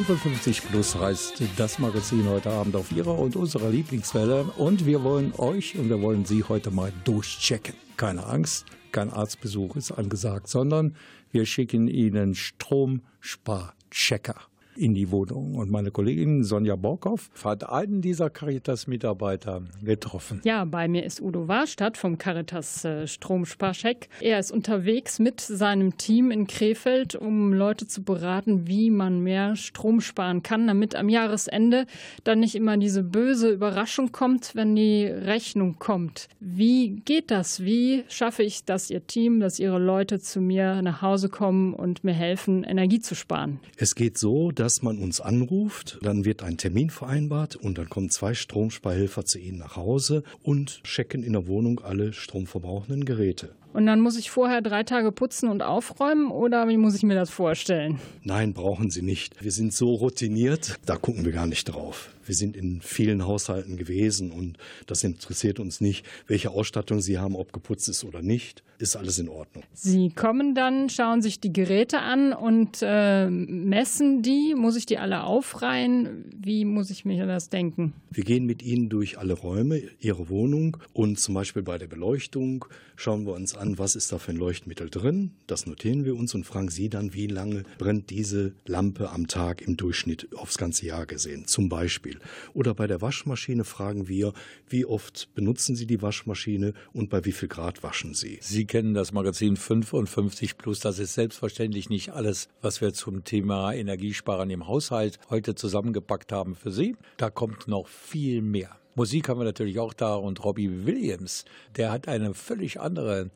55 0.05 0.69
Plus 0.69 0.95
heißt 0.95 1.43
das 1.57 1.79
Magazin 1.79 2.29
heute 2.29 2.51
Abend 2.51 2.77
auf 2.77 2.93
Ihrer 2.93 3.19
und 3.19 3.37
unserer 3.37 3.71
Lieblingswelle. 3.71 4.45
Und 4.59 4.85
wir 4.85 5.03
wollen 5.03 5.33
euch 5.39 5.79
und 5.79 5.89
wir 5.89 6.03
wollen 6.03 6.27
Sie 6.27 6.45
heute 6.45 6.71
mal 6.71 6.93
durchchecken. 7.05 7.75
Keine 7.97 8.27
Angst, 8.27 8.67
kein 8.93 9.11
Arztbesuch 9.11 9.77
ist 9.77 9.93
angesagt, 9.93 10.49
sondern 10.49 10.95
wir 11.33 11.47
schicken 11.47 11.89
Ihnen 11.89 12.35
Stromsparchecker 12.35 14.37
in 14.77 14.95
die 14.95 15.11
Wohnung. 15.11 15.55
Und 15.55 15.71
meine 15.71 15.91
Kollegin 15.91 16.45
Sonja 16.45 16.77
Borkow 16.77 17.31
hat 17.43 17.69
einen 17.69 18.01
dieser 18.01 18.31
Caritas-Mitarbeiter 18.31 19.63
getroffen. 19.83 20.41
Ja, 20.45 20.65
bei 20.65 20.89
mir 20.89 21.05
ist 21.05 21.21
Udo 21.21 21.49
Warstadt 21.49 21.97
vom 21.97 22.19
Caritas 22.19 22.85
äh, 22.85 23.07
Stromsparcheck. 23.07 24.09
Er 24.21 24.39
ist 24.39 24.51
unterwegs 24.51 25.19
mit 25.19 25.41
seinem 25.41 25.97
Team 25.97 26.31
in 26.31 26.47
Krefeld, 26.47 27.15
um 27.15 27.53
Leute 27.53 27.87
zu 27.87 28.03
beraten, 28.03 28.67
wie 28.67 28.91
man 28.91 29.21
mehr 29.21 29.57
Strom 29.57 30.01
sparen 30.01 30.43
kann, 30.43 30.67
damit 30.67 30.97
am 30.97 31.09
Jahresende 31.09 31.87
dann 32.25 32.41
nicht 32.41 32.55
immer 32.55 32.77
diese 32.77 33.03
böse 33.03 33.51
Überraschung 33.51 34.13
kommt, 34.13 34.55
wenn 34.55 34.75
die 34.75 35.05
Rechnung 35.07 35.79
kommt. 35.79 36.29
Wie 36.41 37.01
geht 37.05 37.31
das? 37.31 37.63
Wie 37.63 38.05
schaffe 38.09 38.43
ich, 38.43 38.65
dass 38.65 38.91
Ihr 38.91 39.07
Team, 39.07 39.41
dass 39.41 39.59
Ihre 39.59 39.79
Leute 39.79 40.19
zu 40.19 40.41
mir 40.41 40.83
nach 40.83 41.03
Hause 41.03 41.29
kommen 41.29 41.75
und 41.75 42.05
mir 42.05 42.15
helfen, 42.15 42.65
Energie 42.65 43.01
zu 43.01 43.15
sparen? 43.15 43.61
Es 43.77 43.95
geht 43.95 44.19
so, 44.19 44.51
dass 44.51 44.64
dass 44.65 44.81
man 44.81 44.97
uns 44.97 45.21
anruft, 45.21 45.99
dann 46.01 46.25
wird 46.25 46.43
ein 46.43 46.57
Termin 46.57 46.89
vereinbart 46.89 47.55
und 47.55 47.77
dann 47.77 47.91
kommen 47.91 48.09
zwei 48.09 48.33
Stromsparhelfer 48.33 49.27
zu 49.27 49.39
Ihnen 49.39 49.59
nach 49.59 49.77
Hause 49.77 50.23
und 50.43 50.83
checken 50.85 51.23
in 51.23 51.35
der 51.35 51.47
Wohnung 51.47 51.83
alle 51.85 52.15
stromverbrauchenden 52.15 53.05
Geräte. 53.05 53.51
Und 53.75 53.85
dann 53.85 54.01
muss 54.01 54.17
ich 54.17 54.31
vorher 54.31 54.63
drei 54.63 54.83
Tage 54.83 55.13
putzen 55.13 55.51
und 55.51 55.61
aufräumen 55.61 56.31
oder 56.31 56.67
wie 56.69 56.79
muss 56.79 56.95
ich 56.95 57.03
mir 57.03 57.15
das 57.15 57.29
vorstellen? 57.29 57.99
Nein, 58.23 58.55
brauchen 58.55 58.89
Sie 58.89 59.03
nicht. 59.03 59.45
Wir 59.45 59.53
sind 59.53 59.75
so 59.75 59.93
routiniert, 59.93 60.77
da 60.87 60.97
gucken 60.97 61.27
wir 61.27 61.33
gar 61.33 61.47
nicht 61.47 61.65
drauf. 61.65 62.09
Wir 62.27 62.35
sind 62.35 62.57
in 62.57 62.81
vielen 62.81 63.27
Haushalten 63.27 63.77
gewesen 63.77 64.31
und 64.31 64.59
das 64.87 65.05
interessiert 65.05 65.61
uns 65.61 65.81
nicht, 65.81 66.05
welche 66.27 66.51
Ausstattung 66.51 67.01
Sie 67.01 67.19
haben, 67.19 67.37
ob 67.37 67.53
geputzt 67.53 67.89
ist 67.89 68.05
oder 68.05 68.23
nicht. 68.23 68.63
Ist 68.79 68.97
alles 68.97 69.19
in 69.19 69.29
Ordnung. 69.29 69.63
Sie 69.73 70.11
kommen 70.11 70.55
dann, 70.55 70.91
schauen 70.91 71.23
sich 71.23 71.39
die 71.39 71.53
Geräte 71.53 72.01
an 72.01 72.33
und 72.33 72.79
äh, 72.83 73.31
messen 73.31 74.23
die. 74.23 74.55
Muss 74.57 74.77
ich 74.77 74.85
die 74.85 74.99
alle 74.99 75.23
aufreihen? 75.23 76.25
Wie 76.37 76.65
muss 76.65 76.91
ich 76.91 77.05
mir 77.05 77.25
das 77.27 77.51
denken? 77.51 77.93
Wir 78.11 78.25
gehen 78.25 78.47
mit 78.47 78.63
Ihnen 78.63 78.89
durch 78.89 79.19
alle 79.19 79.35
Räume 79.35 79.81
Ihrer 80.01 80.29
Wohnung 80.29 80.77
und 80.93 81.21
zum 81.21 81.35
Beispiel 81.35 81.63
bei 81.63 81.79
der 81.79 81.87
Beleuchtung 81.87 82.65
schauen 82.97 83.27
wir 83.27 83.35
uns 83.35 83.57
an, 83.57 83.79
was 83.79 83.97
ist 83.97 84.13
da 84.13 84.19
für 84.19 84.33
ein 84.33 84.37
Leuchtmittel 84.37 84.91
drin. 84.91 85.33
Das 85.47 85.67
notieren 85.67 86.05
wir 86.05 86.17
uns 86.17 86.35
und 86.35 86.45
fragen 86.45 86.69
Sie 86.69 86.89
dann, 86.89 87.15
wie 87.15 87.27
lange 87.27 87.65
brennt 87.79 88.11
diese 88.11 88.55
Lampe 88.67 89.11
am 89.11 89.27
Tag 89.29 89.63
im 89.63 89.77
Durchschnitt 89.77 90.29
aufs 90.37 90.59
ganze 90.59 90.87
Jahr 90.87 91.07
gesehen, 91.07 91.47
zum 91.47 91.69
Beispiel. 91.69 92.14
Oder 92.53 92.75
bei 92.75 92.87
der 92.87 93.01
Waschmaschine 93.01 93.65
fragen 93.65 94.09
wir, 94.09 94.33
wie 94.69 94.85
oft 94.85 95.35
benutzen 95.35 95.77
Sie 95.77 95.87
die 95.87 96.03
Waschmaschine 96.03 96.75
und 96.93 97.11
bei 97.11 97.25
wie 97.25 97.33
viel 97.33 97.49
Grad 97.49 97.83
waschen 97.83 98.15
Sie. 98.15 98.39
Sie 98.41 98.67
kennen 98.67 98.95
das 98.95 99.13
Magazin 99.13 99.57
55 99.57 100.59
Plus. 100.59 100.81
Das 100.81 100.99
ist 100.99 101.15
selbstverständlich 101.15 101.89
nicht 101.89 102.13
alles, 102.13 102.49
was 102.61 102.81
wir 102.81 102.93
zum 102.93 103.25
Thema 103.25 103.73
Energiesparen 103.73 104.51
im 104.51 104.67
Haushalt 104.67 105.19
heute 105.31 105.55
zusammengepackt 105.55 106.33
haben 106.33 106.55
für 106.55 106.71
Sie. 106.71 106.97
Da 107.17 107.31
kommt 107.31 107.69
noch 107.69 107.89
viel 107.89 108.43
mehr. 108.43 108.79
Musik 108.97 109.29
haben 109.29 109.41
wir 109.41 109.45
natürlich 109.45 109.81
auch 109.81 109.93
da 109.93 110.15
und 110.15 110.45
Robbie 110.45 110.87
Williams, 110.87 111.45
der 111.77 111.91
hat 111.91 112.07
eine 112.07 112.33
völlig 112.33 112.81
andere 112.81 113.31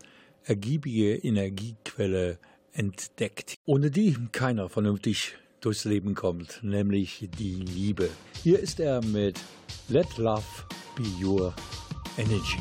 ergiebige 0.44 1.16
Energiequelle 1.16 2.38
entdeckt, 2.72 3.56
ohne 3.64 3.90
die 3.90 4.16
keiner 4.30 4.68
vernünftig 4.68 5.36
durchs 5.60 5.84
Leben 5.84 6.14
kommt, 6.14 6.60
nämlich 6.62 7.28
die 7.38 7.56
Liebe. 7.56 8.08
Hier 8.42 8.58
ist 8.58 8.80
er 8.80 9.02
mit 9.04 9.38
Let 9.88 10.16
Love 10.16 10.42
Be 10.96 11.24
Your 11.24 11.54
Energy. 12.16 12.58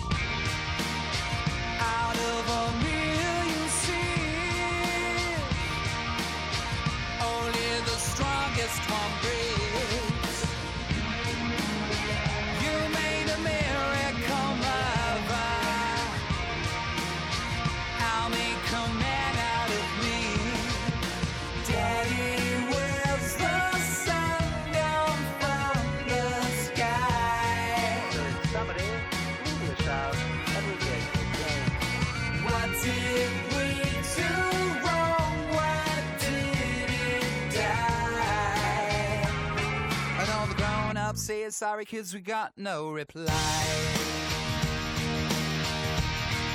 Say 41.27 41.49
sorry 41.49 41.83
kids 41.83 42.13
we 42.13 42.21
got 42.21 42.53
no 42.55 42.89
reply. 42.89 43.25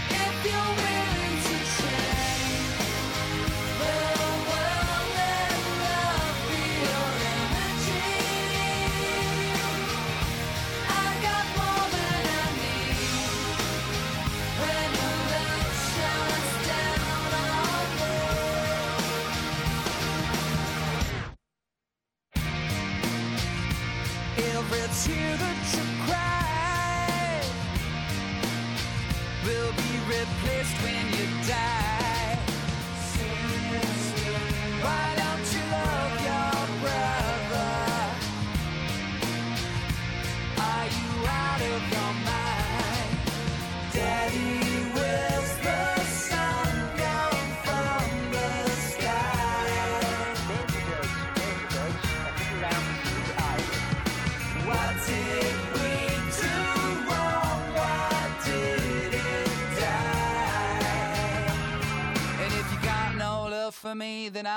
For 0.08 1.11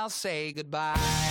I'll 0.05 0.09
say 0.11 0.51
goodbye. 0.51 1.24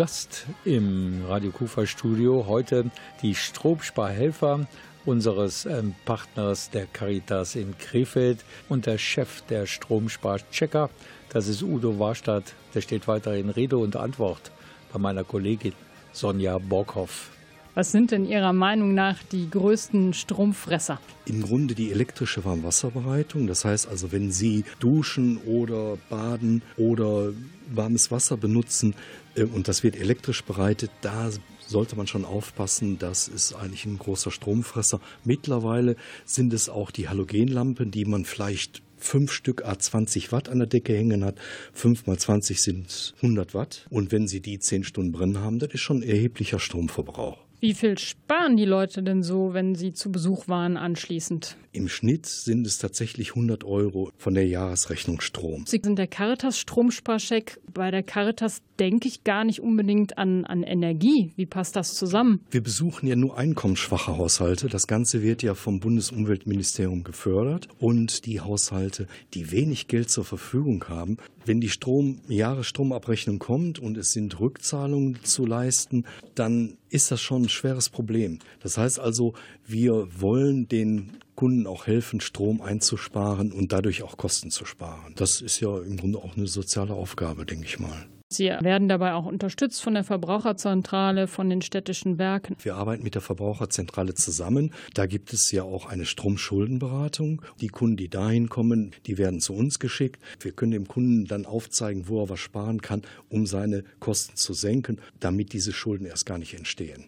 Gast 0.00 0.46
im 0.64 1.26
Radio 1.28 1.50
Kufa 1.50 1.84
Studio 1.84 2.46
heute 2.48 2.90
die 3.20 3.34
Stromsparhelfer 3.34 4.66
unseres 5.04 5.66
ähm, 5.66 5.94
Partners 6.06 6.70
der 6.70 6.86
Caritas 6.86 7.54
in 7.54 7.76
Krefeld 7.76 8.42
und 8.70 8.86
der 8.86 8.96
Chef 8.96 9.42
der 9.42 9.66
Stromsparchecker. 9.66 10.88
Das 11.28 11.48
ist 11.48 11.62
Udo 11.62 11.98
Warstadt. 11.98 12.54
Der 12.72 12.80
steht 12.80 13.08
weiterhin 13.08 13.50
Rede 13.50 13.76
und 13.76 13.94
Antwort 13.94 14.52
bei 14.90 14.98
meiner 14.98 15.22
Kollegin 15.22 15.74
Sonja 16.12 16.56
Borkhoff. 16.56 17.28
Was 17.74 17.92
sind 17.92 18.10
denn 18.10 18.24
Ihrer 18.24 18.52
Meinung 18.52 18.94
nach 18.94 19.22
die 19.22 19.48
größten 19.48 20.12
Stromfresser? 20.12 20.98
Im 21.26 21.42
Grunde 21.42 21.74
die 21.74 21.92
elektrische 21.92 22.44
Warmwasserbereitung. 22.44 23.46
Das 23.46 23.64
heißt 23.64 23.88
also, 23.88 24.10
wenn 24.10 24.32
Sie 24.32 24.64
duschen 24.80 25.36
oder 25.38 25.96
baden 26.08 26.62
oder 26.76 27.32
warmes 27.70 28.10
Wasser 28.10 28.36
benutzen 28.36 28.94
und 29.36 29.68
das 29.68 29.82
wird 29.82 29.96
elektrisch 29.96 30.42
bereitet, 30.44 30.90
da 31.02 31.30
sollte 31.66 31.96
man 31.96 32.06
schon 32.06 32.24
aufpassen, 32.24 32.98
das 32.98 33.28
ist 33.28 33.54
eigentlich 33.54 33.86
ein 33.86 33.98
großer 33.98 34.30
Stromfresser. 34.30 35.00
Mittlerweile 35.24 35.96
sind 36.24 36.52
es 36.52 36.68
auch 36.68 36.90
die 36.90 37.08
Halogenlampen, 37.08 37.90
die 37.90 38.04
man 38.04 38.24
vielleicht 38.24 38.82
fünf 38.96 39.32
Stück 39.32 39.64
A20 39.64 40.32
Watt 40.32 40.48
an 40.48 40.58
der 40.58 40.66
Decke 40.66 40.94
hängen 40.94 41.24
hat. 41.24 41.38
Fünf 41.72 42.06
mal 42.06 42.18
20 42.18 42.60
sind 42.60 43.14
100 43.16 43.54
Watt. 43.54 43.86
Und 43.90 44.12
wenn 44.12 44.28
Sie 44.28 44.40
die 44.40 44.58
zehn 44.58 44.84
Stunden 44.84 45.12
brennen 45.12 45.38
haben, 45.38 45.58
das 45.58 45.70
ist 45.72 45.80
schon 45.80 45.98
ein 45.98 46.08
erheblicher 46.08 46.58
Stromverbrauch. 46.58 47.38
Wie 47.60 47.74
viel 47.74 47.98
sparen 47.98 48.56
die 48.56 48.64
Leute 48.64 49.02
denn 49.02 49.22
so, 49.22 49.52
wenn 49.52 49.74
sie 49.74 49.92
zu 49.92 50.10
Besuch 50.10 50.48
waren 50.48 50.78
anschließend? 50.78 51.58
Im 51.72 51.88
Schnitt 51.88 52.24
sind 52.24 52.66
es 52.66 52.78
tatsächlich 52.78 53.30
100 53.32 53.64
Euro 53.64 54.10
von 54.16 54.32
der 54.32 54.46
Jahresrechnung 54.46 55.20
Strom. 55.20 55.66
Sie 55.66 55.78
sind 55.82 55.98
der 55.98 56.06
Caritas 56.06 56.58
Stromsparcheck. 56.58 57.60
Bei 57.72 57.90
der 57.90 58.02
Caritas 58.02 58.62
denke 58.78 59.08
ich 59.08 59.24
gar 59.24 59.44
nicht 59.44 59.60
unbedingt 59.60 60.16
an, 60.16 60.46
an 60.46 60.62
Energie. 60.62 61.32
Wie 61.36 61.44
passt 61.44 61.76
das 61.76 61.94
zusammen? 61.94 62.40
Wir 62.50 62.62
besuchen 62.62 63.06
ja 63.06 63.14
nur 63.14 63.36
einkommensschwache 63.36 64.16
Haushalte. 64.16 64.68
Das 64.68 64.86
Ganze 64.86 65.22
wird 65.22 65.42
ja 65.42 65.54
vom 65.54 65.80
Bundesumweltministerium 65.80 67.04
gefördert. 67.04 67.68
Und 67.78 68.24
die 68.24 68.40
Haushalte, 68.40 69.06
die 69.34 69.52
wenig 69.52 69.86
Geld 69.86 70.10
zur 70.10 70.24
Verfügung 70.24 70.86
haben, 70.88 71.18
wenn 71.44 71.60
die 71.60 71.68
Strom, 71.68 72.22
Jahresstromabrechnung 72.26 73.38
kommt 73.38 73.78
und 73.78 73.98
es 73.98 74.12
sind 74.12 74.40
Rückzahlungen 74.40 75.18
zu 75.22 75.44
leisten, 75.44 76.04
dann 76.34 76.78
ist 76.90 77.10
das 77.10 77.20
schon 77.20 77.42
ein 77.42 77.48
schweres 77.48 77.88
Problem. 77.88 78.38
Das 78.60 78.76
heißt 78.76 78.98
also, 78.98 79.34
wir 79.66 80.08
wollen 80.20 80.68
den 80.68 81.18
Kunden 81.34 81.66
auch 81.66 81.86
helfen, 81.86 82.20
Strom 82.20 82.60
einzusparen 82.60 83.52
und 83.52 83.72
dadurch 83.72 84.02
auch 84.02 84.16
Kosten 84.16 84.50
zu 84.50 84.66
sparen. 84.66 85.14
Das 85.16 85.40
ist 85.40 85.60
ja 85.60 85.78
im 85.78 85.96
Grunde 85.96 86.18
auch 86.18 86.36
eine 86.36 86.46
soziale 86.46 86.92
Aufgabe, 86.92 87.46
denke 87.46 87.64
ich 87.64 87.78
mal. 87.78 88.06
Sie 88.32 88.46
werden 88.46 88.88
dabei 88.88 89.14
auch 89.14 89.26
unterstützt 89.26 89.82
von 89.82 89.94
der 89.94 90.04
Verbraucherzentrale, 90.04 91.26
von 91.26 91.50
den 91.50 91.62
städtischen 91.62 92.16
Werken. 92.18 92.54
Wir 92.62 92.76
arbeiten 92.76 93.02
mit 93.02 93.16
der 93.16 93.22
Verbraucherzentrale 93.22 94.14
zusammen. 94.14 94.72
Da 94.94 95.06
gibt 95.06 95.32
es 95.32 95.50
ja 95.50 95.64
auch 95.64 95.86
eine 95.86 96.06
Stromschuldenberatung. 96.06 97.42
Die 97.60 97.66
Kunden, 97.66 97.96
die 97.96 98.08
dahin 98.08 98.48
kommen, 98.48 98.92
die 99.06 99.18
werden 99.18 99.40
zu 99.40 99.52
uns 99.52 99.80
geschickt. 99.80 100.22
Wir 100.38 100.52
können 100.52 100.70
dem 100.70 100.86
Kunden 100.86 101.26
dann 101.26 101.44
aufzeigen, 101.44 102.06
wo 102.06 102.22
er 102.22 102.28
was 102.28 102.38
sparen 102.38 102.80
kann, 102.80 103.02
um 103.30 103.46
seine 103.46 103.82
Kosten 103.98 104.36
zu 104.36 104.54
senken, 104.54 105.00
damit 105.18 105.52
diese 105.52 105.72
Schulden 105.72 106.06
erst 106.06 106.24
gar 106.24 106.38
nicht 106.38 106.54
entstehen. 106.54 107.06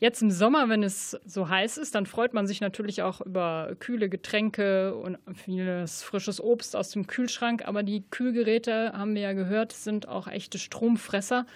Jetzt 0.00 0.22
im 0.22 0.30
Sommer, 0.30 0.68
wenn 0.68 0.84
es 0.84 1.18
so 1.26 1.48
heiß 1.48 1.76
ist, 1.76 1.96
dann 1.96 2.06
freut 2.06 2.32
man 2.32 2.46
sich 2.46 2.60
natürlich 2.60 3.02
auch 3.02 3.20
über 3.20 3.72
kühle 3.80 4.08
Getränke 4.08 4.94
und 4.94 5.18
vieles 5.34 6.04
frisches 6.04 6.40
Obst 6.40 6.76
aus 6.76 6.90
dem 6.90 7.08
Kühlschrank. 7.08 7.66
Aber 7.66 7.82
die 7.82 8.04
Kühlgeräte, 8.08 8.92
haben 8.92 9.14
wir 9.16 9.22
ja 9.22 9.32
gehört, 9.32 9.72
sind 9.72 10.06
auch 10.06 10.28
echte 10.28 10.58
Stromfresser. 10.58 11.46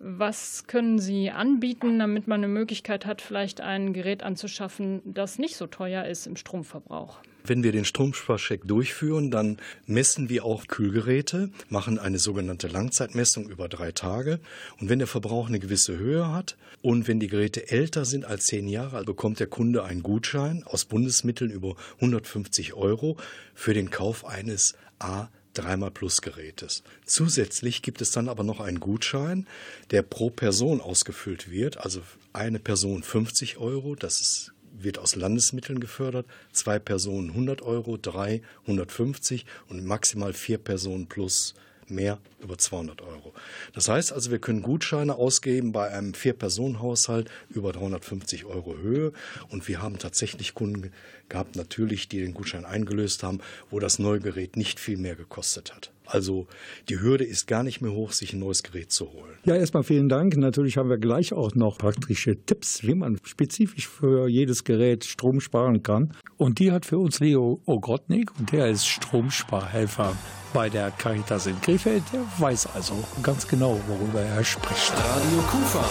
Was 0.00 0.66
können 0.66 0.98
Sie 0.98 1.30
anbieten, 1.30 1.98
damit 1.98 2.28
man 2.28 2.40
eine 2.40 2.52
Möglichkeit 2.52 3.06
hat, 3.06 3.22
vielleicht 3.22 3.62
ein 3.62 3.94
Gerät 3.94 4.22
anzuschaffen, 4.22 5.00
das 5.04 5.38
nicht 5.38 5.56
so 5.56 5.66
teuer 5.66 6.04
ist 6.04 6.26
im 6.26 6.36
Stromverbrauch? 6.36 7.20
Wenn 7.48 7.62
wir 7.62 7.72
den 7.72 7.86
Stromsparcheck 7.86 8.68
durchführen, 8.68 9.30
dann 9.30 9.56
messen 9.86 10.28
wir 10.28 10.44
auch 10.44 10.66
Kühlgeräte, 10.66 11.50
machen 11.70 11.98
eine 11.98 12.18
sogenannte 12.18 12.68
Langzeitmessung 12.68 13.48
über 13.48 13.68
drei 13.70 13.90
Tage. 13.90 14.38
Und 14.78 14.90
wenn 14.90 14.98
der 14.98 15.08
Verbrauch 15.08 15.48
eine 15.48 15.58
gewisse 15.58 15.96
Höhe 15.98 16.30
hat 16.30 16.58
und 16.82 17.08
wenn 17.08 17.20
die 17.20 17.28
Geräte 17.28 17.70
älter 17.70 18.04
sind 18.04 18.26
als 18.26 18.44
zehn 18.44 18.68
Jahre, 18.68 19.02
bekommt 19.04 19.40
der 19.40 19.46
Kunde 19.46 19.82
einen 19.84 20.02
Gutschein 20.02 20.62
aus 20.64 20.84
Bundesmitteln 20.84 21.50
über 21.50 21.76
150 21.96 22.74
Euro 22.74 23.16
für 23.54 23.72
den 23.72 23.90
Kauf 23.90 24.26
eines 24.26 24.74
A 24.98 25.28
dreimal 25.54 25.90
Plus 25.90 26.20
Gerätes. 26.20 26.82
Zusätzlich 27.04 27.82
gibt 27.82 28.00
es 28.00 28.10
dann 28.10 28.28
aber 28.28 28.44
noch 28.44 28.60
einen 28.60 28.78
Gutschein, 28.78 29.46
der 29.90 30.02
pro 30.02 30.30
Person 30.30 30.80
ausgefüllt 30.80 31.50
wird. 31.50 31.78
Also 31.78 32.02
eine 32.32 32.58
Person 32.58 33.02
50 33.02 33.56
Euro, 33.56 33.94
das 33.94 34.20
ist 34.20 34.52
wird 34.82 34.98
aus 34.98 35.16
Landesmitteln 35.16 35.80
gefördert. 35.80 36.26
Zwei 36.52 36.78
Personen 36.78 37.30
100 37.30 37.62
Euro, 37.62 37.96
drei 37.96 38.42
150 38.62 39.46
und 39.68 39.84
maximal 39.84 40.32
vier 40.32 40.58
Personen 40.58 41.06
plus 41.06 41.54
mehr 41.90 42.18
über 42.40 42.58
200 42.58 43.02
Euro. 43.02 43.32
Das 43.72 43.88
heißt 43.88 44.12
also, 44.12 44.30
wir 44.30 44.38
können 44.38 44.62
Gutscheine 44.62 45.14
ausgeben 45.14 45.72
bei 45.72 45.90
einem 45.90 46.14
Vier-Personen-Haushalt 46.14 47.30
über 47.48 47.72
350 47.72 48.44
Euro 48.44 48.76
Höhe. 48.76 49.12
Und 49.48 49.68
wir 49.68 49.82
haben 49.82 49.98
tatsächlich 49.98 50.54
Kunden 50.54 50.92
gehabt, 51.28 51.56
natürlich, 51.56 52.08
die 52.08 52.20
den 52.20 52.34
Gutschein 52.34 52.64
eingelöst 52.64 53.22
haben, 53.22 53.40
wo 53.70 53.80
das 53.80 53.98
neue 53.98 54.20
Gerät 54.20 54.56
nicht 54.56 54.80
viel 54.80 54.98
mehr 54.98 55.16
gekostet 55.16 55.74
hat. 55.74 55.90
Also 56.08 56.46
die 56.88 57.00
Hürde 57.00 57.24
ist 57.24 57.46
gar 57.46 57.62
nicht 57.62 57.80
mehr 57.80 57.92
hoch, 57.92 58.12
sich 58.12 58.32
ein 58.32 58.40
neues 58.40 58.62
Gerät 58.62 58.90
zu 58.90 59.12
holen. 59.12 59.36
Ja, 59.44 59.54
erstmal 59.54 59.82
vielen 59.82 60.08
Dank. 60.08 60.36
Natürlich 60.36 60.78
haben 60.78 60.88
wir 60.88 60.98
gleich 60.98 61.32
auch 61.32 61.54
noch 61.54 61.76
praktische 61.76 62.36
Tipps, 62.44 62.82
wie 62.82 62.94
man 62.94 63.18
spezifisch 63.24 63.86
für 63.86 64.26
jedes 64.26 64.64
Gerät 64.64 65.04
Strom 65.04 65.40
sparen 65.40 65.82
kann. 65.82 66.14
Und 66.36 66.58
die 66.58 66.72
hat 66.72 66.86
für 66.86 66.98
uns 66.98 67.20
Leo 67.20 67.60
Ogrotnik 67.66 68.30
und 68.38 68.52
der 68.52 68.68
ist 68.68 68.86
Stromsparhelfer 68.86 70.16
bei 70.54 70.70
der 70.70 70.90
Caritas 70.92 71.46
in 71.46 71.60
Krefeld. 71.60 72.02
Der 72.12 72.24
weiß 72.38 72.68
also 72.74 72.94
ganz 73.22 73.46
genau, 73.46 73.78
worüber 73.86 74.22
er 74.22 74.42
spricht. 74.44 74.92
Radio 74.94 75.38
Kufa. 75.50 75.84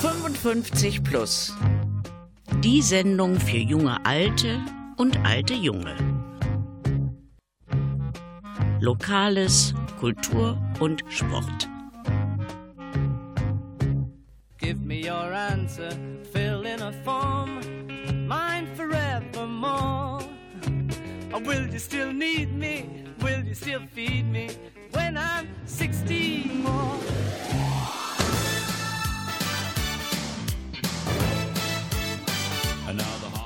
55 0.00 1.04
plus. 1.04 1.54
Die 2.64 2.82
Sendung 2.82 3.38
für 3.38 3.58
junge 3.58 4.04
Alte 4.04 4.58
und 4.96 5.16
alte 5.24 5.54
Junge. 5.54 6.19
Lokales, 8.80 9.74
Kultur 9.98 10.56
und 10.80 11.04
Sport. 11.10 11.68
Give 14.58 14.80
me 14.80 15.06
your 15.06 15.34
answer, 15.34 15.90
fill 16.32 16.64
in 16.64 16.80
a 16.80 16.92
form, 17.04 17.60
mine 18.26 18.66
forevermore. 18.74 20.22
Or 21.32 21.40
will 21.40 21.66
you 21.68 21.78
still 21.78 22.10
need 22.10 22.56
me? 22.56 23.04
Will 23.20 23.44
you 23.44 23.54
still 23.54 23.82
feed 23.94 24.26
me 24.26 24.48
when 24.92 25.18
I'm 25.18 25.48
60 25.66 26.50
more? 26.54 27.19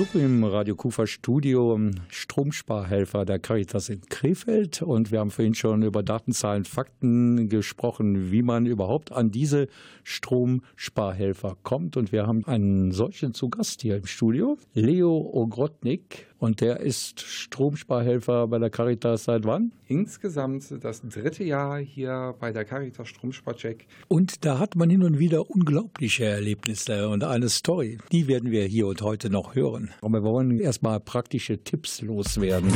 Besuch 0.00 0.14
im 0.14 0.44
Radio 0.44 0.76
Kufa 0.76 1.06
Studio 1.06 1.78
Stromsparhelfer 2.08 3.26
der 3.26 3.38
Caritas 3.38 3.90
in 3.90 4.00
Krefeld. 4.08 4.80
Und 4.80 5.12
wir 5.12 5.20
haben 5.20 5.30
vorhin 5.30 5.54
schon 5.54 5.82
über 5.82 6.02
Datenzahlen, 6.02 6.64
Fakten 6.64 7.50
gesprochen, 7.50 8.32
wie 8.32 8.40
man 8.40 8.64
überhaupt 8.64 9.12
an 9.12 9.30
diese 9.30 9.68
Stromsparhelfer 10.04 11.58
kommt. 11.64 11.98
Und 11.98 12.12
wir 12.12 12.26
haben 12.26 12.46
einen 12.46 12.92
solchen 12.92 13.34
zu 13.34 13.50
Gast 13.50 13.82
hier 13.82 13.98
im 13.98 14.06
Studio, 14.06 14.56
Leo 14.72 15.30
Ogrotnik 15.34 16.29
und 16.40 16.60
der 16.60 16.80
ist 16.80 17.20
Stromsparhelfer 17.20 18.48
bei 18.48 18.58
der 18.58 18.70
Caritas 18.70 19.24
seit 19.24 19.44
wann? 19.44 19.72
Insgesamt 19.86 20.64
das 20.82 21.02
dritte 21.02 21.44
Jahr 21.44 21.78
hier 21.78 22.34
bei 22.40 22.50
der 22.50 22.64
Caritas 22.64 23.08
Stromsparcheck. 23.08 23.86
Und 24.08 24.44
da 24.44 24.58
hat 24.58 24.74
man 24.74 24.90
hin 24.90 25.04
und 25.04 25.18
wieder 25.18 25.50
unglaubliche 25.50 26.24
Erlebnisse 26.24 27.08
und 27.08 27.22
eine 27.24 27.48
Story, 27.48 27.98
die 28.10 28.26
werden 28.26 28.50
wir 28.50 28.64
hier 28.64 28.86
und 28.86 29.02
heute 29.02 29.30
noch 29.30 29.54
hören. 29.54 29.90
Aber 30.00 30.22
wir 30.22 30.22
wollen 30.24 30.58
erstmal 30.58 30.98
praktische 30.98 31.62
Tipps 31.62 32.00
loswerden. 32.00 32.70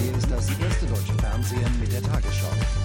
Hier 0.00 0.16
ist 0.16 0.30
das 0.30 0.48
erste 0.58 0.86
deutsche 0.86 1.14
Fernsehen 1.20 1.80
mit 1.80 1.92
der 1.92 2.02
Tagesschau. 2.02 2.81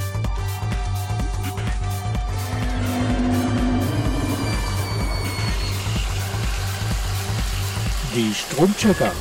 Die 8.18 8.34
Stromchecker. 8.34 9.12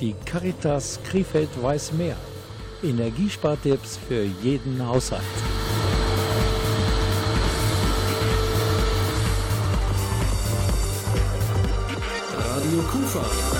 Die 0.00 0.14
Caritas 0.24 0.98
Krefeld 1.04 1.50
weiß 1.60 1.92
mehr. 1.92 2.16
Energiespartipps 2.82 3.98
für 4.08 4.24
jeden 4.42 4.86
Haushalt. 4.86 5.22
Radio 12.38 12.78
Kufa. 12.90 13.56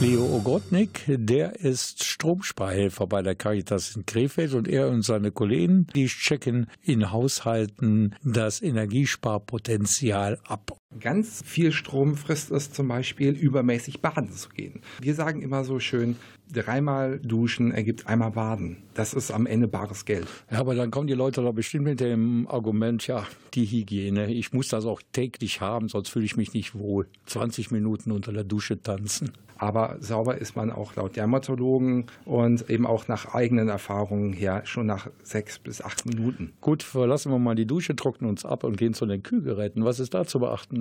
Leo 0.00 0.24
Ogrodnik, 0.36 1.02
der 1.08 1.56
ist 1.56 2.04
Stromsparhelfer 2.04 3.08
bei 3.08 3.22
der 3.22 3.34
Caritas 3.34 3.96
in 3.96 4.06
Krefeld 4.06 4.54
und 4.54 4.68
er 4.68 4.88
und 4.90 5.02
seine 5.02 5.32
Kollegen, 5.32 5.88
die 5.96 6.06
checken 6.06 6.70
in 6.84 7.10
Haushalten 7.10 8.14
das 8.22 8.62
Energiesparpotenzial 8.62 10.38
ab. 10.44 10.78
Ganz 11.00 11.42
viel 11.44 11.70
Strom 11.70 12.16
frisst 12.16 12.50
es 12.50 12.72
zum 12.72 12.88
Beispiel, 12.88 13.32
übermäßig 13.32 14.00
baden 14.00 14.32
zu 14.32 14.48
gehen. 14.48 14.80
Wir 15.02 15.14
sagen 15.14 15.42
immer 15.42 15.62
so 15.62 15.80
schön, 15.80 16.16
dreimal 16.50 17.20
duschen 17.20 17.72
ergibt 17.72 18.06
einmal 18.06 18.30
baden. 18.30 18.78
Das 18.94 19.12
ist 19.12 19.30
am 19.30 19.44
Ende 19.44 19.68
bares 19.68 20.06
Geld. 20.06 20.26
Ja, 20.50 20.60
aber 20.60 20.74
dann 20.74 20.90
kommen 20.90 21.06
die 21.06 21.14
Leute 21.14 21.42
da 21.42 21.52
bestimmt 21.52 21.84
mit 21.84 22.00
dem 22.00 22.48
Argument, 22.48 23.06
ja, 23.06 23.26
die 23.52 23.66
Hygiene, 23.66 24.32
ich 24.32 24.54
muss 24.54 24.68
das 24.68 24.86
auch 24.86 25.02
täglich 25.12 25.60
haben, 25.60 25.88
sonst 25.88 26.08
fühle 26.08 26.24
ich 26.24 26.38
mich 26.38 26.54
nicht 26.54 26.74
wohl. 26.74 27.06
20 27.26 27.70
Minuten 27.70 28.10
unter 28.10 28.32
der 28.32 28.44
Dusche 28.44 28.80
tanzen. 28.80 29.32
Aber 29.58 29.96
sauber 29.98 30.38
ist 30.38 30.54
man 30.54 30.70
auch 30.70 30.94
laut 30.94 31.16
Dermatologen 31.16 32.06
und 32.24 32.70
eben 32.70 32.86
auch 32.86 33.08
nach 33.08 33.34
eigenen 33.34 33.68
Erfahrungen 33.68 34.32
her 34.32 34.62
schon 34.64 34.86
nach 34.86 35.10
sechs 35.24 35.58
bis 35.58 35.82
acht 35.82 36.06
Minuten. 36.06 36.52
Gut, 36.60 36.84
verlassen 36.84 37.32
wir 37.32 37.40
mal 37.40 37.56
die 37.56 37.66
Dusche, 37.66 37.96
trocknen 37.96 38.30
uns 38.30 38.44
ab 38.44 38.62
und 38.62 38.76
gehen 38.76 38.94
zu 38.94 39.04
den 39.04 39.22
Kühlgeräten. 39.24 39.84
Was 39.84 39.98
ist 39.98 40.14
da 40.14 40.24
zu 40.24 40.38
beachten? 40.38 40.77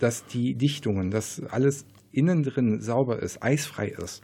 Dass 0.00 0.26
die 0.26 0.54
Dichtungen, 0.54 1.10
dass 1.10 1.42
alles 1.50 1.84
innen 2.12 2.42
drin 2.42 2.80
sauber 2.80 3.20
ist, 3.20 3.42
eisfrei 3.42 3.88
ist. 3.88 4.22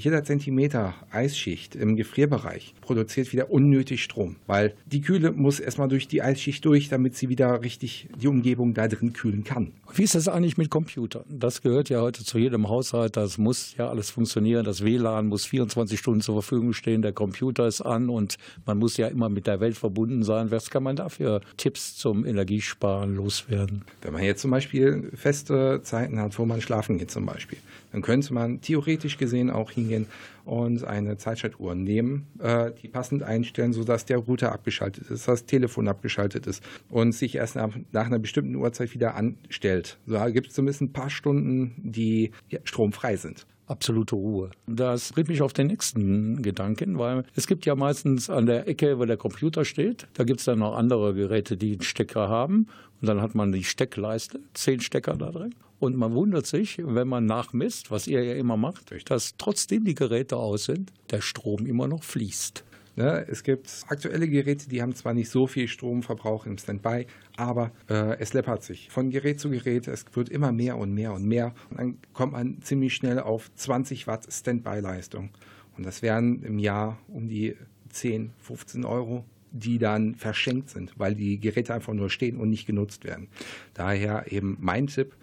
Jeder 0.00 0.22
Zentimeter 0.22 0.94
Eisschicht 1.10 1.74
im 1.74 1.96
Gefrierbereich 1.96 2.72
produziert 2.80 3.32
wieder 3.32 3.50
unnötig 3.50 4.04
Strom, 4.04 4.36
weil 4.46 4.74
die 4.86 5.00
Kühle 5.00 5.32
muss 5.32 5.58
erstmal 5.58 5.88
durch 5.88 6.06
die 6.06 6.22
Eisschicht 6.22 6.64
durch, 6.64 6.88
damit 6.88 7.16
sie 7.16 7.28
wieder 7.28 7.62
richtig 7.62 8.08
die 8.16 8.28
Umgebung 8.28 8.74
da 8.74 8.86
drin 8.86 9.12
kühlen 9.12 9.42
kann. 9.42 9.72
Wie 9.92 10.04
ist 10.04 10.14
das 10.14 10.28
eigentlich 10.28 10.56
mit 10.56 10.70
Computern? 10.70 11.24
Das 11.28 11.62
gehört 11.62 11.88
ja 11.88 12.00
heute 12.00 12.24
zu 12.24 12.38
jedem 12.38 12.68
Haushalt. 12.68 13.16
Das 13.16 13.38
muss 13.38 13.74
ja 13.76 13.88
alles 13.88 14.10
funktionieren. 14.10 14.64
Das 14.64 14.84
WLAN 14.84 15.26
muss 15.26 15.46
24 15.46 15.98
Stunden 15.98 16.20
zur 16.20 16.36
Verfügung 16.36 16.74
stehen. 16.74 17.02
Der 17.02 17.12
Computer 17.12 17.66
ist 17.66 17.80
an 17.80 18.08
und 18.08 18.36
man 18.66 18.78
muss 18.78 18.98
ja 18.98 19.08
immer 19.08 19.28
mit 19.28 19.48
der 19.48 19.58
Welt 19.58 19.76
verbunden 19.76 20.22
sein. 20.22 20.52
Was 20.52 20.70
kann 20.70 20.84
man 20.84 20.94
da 20.94 21.08
für 21.08 21.40
Tipps 21.56 21.96
zum 21.96 22.24
Energiesparen 22.24 23.16
loswerden? 23.16 23.82
Wenn 24.02 24.12
man 24.12 24.22
jetzt 24.22 24.42
zum 24.42 24.52
Beispiel 24.52 25.10
feste 25.16 25.80
Zeiten 25.82 26.20
hat, 26.20 26.38
wo 26.38 26.44
man 26.44 26.60
schlafen 26.60 26.98
geht 26.98 27.10
zum 27.10 27.26
Beispiel, 27.26 27.58
dann 27.92 28.02
könnte 28.02 28.32
man 28.34 28.60
theoretisch 28.60 29.18
gesehen 29.18 29.50
auch 29.50 29.70
hingehen 29.70 30.06
und 30.44 30.84
eine 30.84 31.16
Zeitschaltuhr 31.16 31.74
nehmen, 31.74 32.26
äh, 32.38 32.72
die 32.82 32.88
passend 32.88 33.22
einstellen, 33.22 33.72
sodass 33.72 34.04
der 34.04 34.18
Router 34.18 34.52
abgeschaltet 34.52 35.10
ist, 35.10 35.28
das 35.28 35.46
Telefon 35.46 35.88
abgeschaltet 35.88 36.46
ist 36.46 36.62
und 36.88 37.12
sich 37.12 37.36
erst 37.36 37.56
nach, 37.56 37.70
nach 37.92 38.06
einer 38.06 38.18
bestimmten 38.18 38.54
Uhrzeit 38.56 38.94
wieder 38.94 39.14
anstellt. 39.14 39.98
So 40.06 40.18
gibt 40.32 40.48
es 40.48 40.54
zumindest 40.54 40.82
ein 40.82 40.92
paar 40.92 41.10
Stunden, 41.10 41.74
die 41.78 42.32
ja, 42.48 42.60
stromfrei 42.64 43.16
sind 43.16 43.46
absolute 43.68 44.14
Ruhe. 44.14 44.50
Das 44.66 45.12
bringt 45.12 45.28
mich 45.28 45.42
auf 45.42 45.52
den 45.52 45.68
nächsten 45.68 46.42
Gedanken, 46.42 46.98
weil 46.98 47.24
es 47.34 47.46
gibt 47.46 47.66
ja 47.66 47.74
meistens 47.74 48.30
an 48.30 48.46
der 48.46 48.66
Ecke, 48.66 48.98
wo 48.98 49.04
der 49.04 49.16
Computer 49.16 49.64
steht, 49.64 50.08
da 50.14 50.24
gibt 50.24 50.40
es 50.40 50.46
dann 50.46 50.60
noch 50.60 50.76
andere 50.76 51.14
Geräte, 51.14 51.56
die 51.56 51.72
einen 51.72 51.82
Stecker 51.82 52.28
haben. 52.28 52.66
Und 53.00 53.08
dann 53.08 53.20
hat 53.20 53.34
man 53.34 53.52
die 53.52 53.64
Steckleiste, 53.64 54.40
zehn 54.54 54.80
Stecker 54.80 55.16
da 55.16 55.30
drin. 55.30 55.54
Und 55.78 55.96
man 55.96 56.12
wundert 56.14 56.46
sich, 56.46 56.78
wenn 56.84 57.08
man 57.08 57.26
nachmisst, 57.26 57.90
was 57.90 58.06
ihr 58.06 58.22
ja 58.24 58.34
immer 58.34 58.56
macht, 58.56 58.92
dass 59.10 59.36
trotzdem 59.36 59.84
die 59.84 59.94
Geräte 59.94 60.36
aus 60.36 60.64
sind, 60.64 60.92
der 61.10 61.20
Strom 61.20 61.66
immer 61.66 61.86
noch 61.86 62.02
fließt. 62.02 62.64
Ne, 62.96 63.24
es 63.28 63.44
gibt 63.44 63.70
aktuelle 63.86 64.28
Geräte, 64.28 64.68
die 64.68 64.82
haben 64.82 64.92
zwar 64.92 65.14
nicht 65.14 65.30
so 65.30 65.46
viel 65.46 65.68
Stromverbrauch 65.68 66.46
im 66.46 66.58
Standby, 66.58 67.06
aber 67.36 67.70
äh, 67.88 68.18
es 68.18 68.32
läppert 68.32 68.64
sich 68.64 68.90
von 68.90 69.10
Gerät 69.10 69.38
zu 69.38 69.50
Gerät. 69.50 69.86
Es 69.86 70.04
wird 70.14 70.28
immer 70.30 70.50
mehr 70.50 70.76
und 70.76 70.92
mehr 70.92 71.12
und 71.12 71.24
mehr. 71.24 71.54
Und 71.70 71.78
dann 71.78 71.98
kommt 72.12 72.32
man 72.32 72.60
ziemlich 72.60 72.94
schnell 72.94 73.20
auf 73.20 73.54
20 73.54 74.08
Watt 74.08 74.26
Standby-Leistung. 74.28 75.30
Und 75.76 75.86
das 75.86 76.02
wären 76.02 76.42
im 76.42 76.58
Jahr 76.58 76.98
um 77.06 77.28
die 77.28 77.54
10, 77.90 78.32
15 78.38 78.84
Euro 78.84 79.24
die 79.50 79.78
dann 79.78 80.14
verschenkt 80.14 80.68
sind, 80.68 80.92
weil 80.98 81.14
die 81.14 81.40
Geräte 81.40 81.72
einfach 81.72 81.94
nur 81.94 82.10
stehen 82.10 82.36
und 82.36 82.50
nicht 82.50 82.66
genutzt 82.66 83.04
werden. 83.04 83.28
Daher 83.72 84.30
eben 84.30 84.58
mein 84.60 84.88
Tipp, 84.88 85.16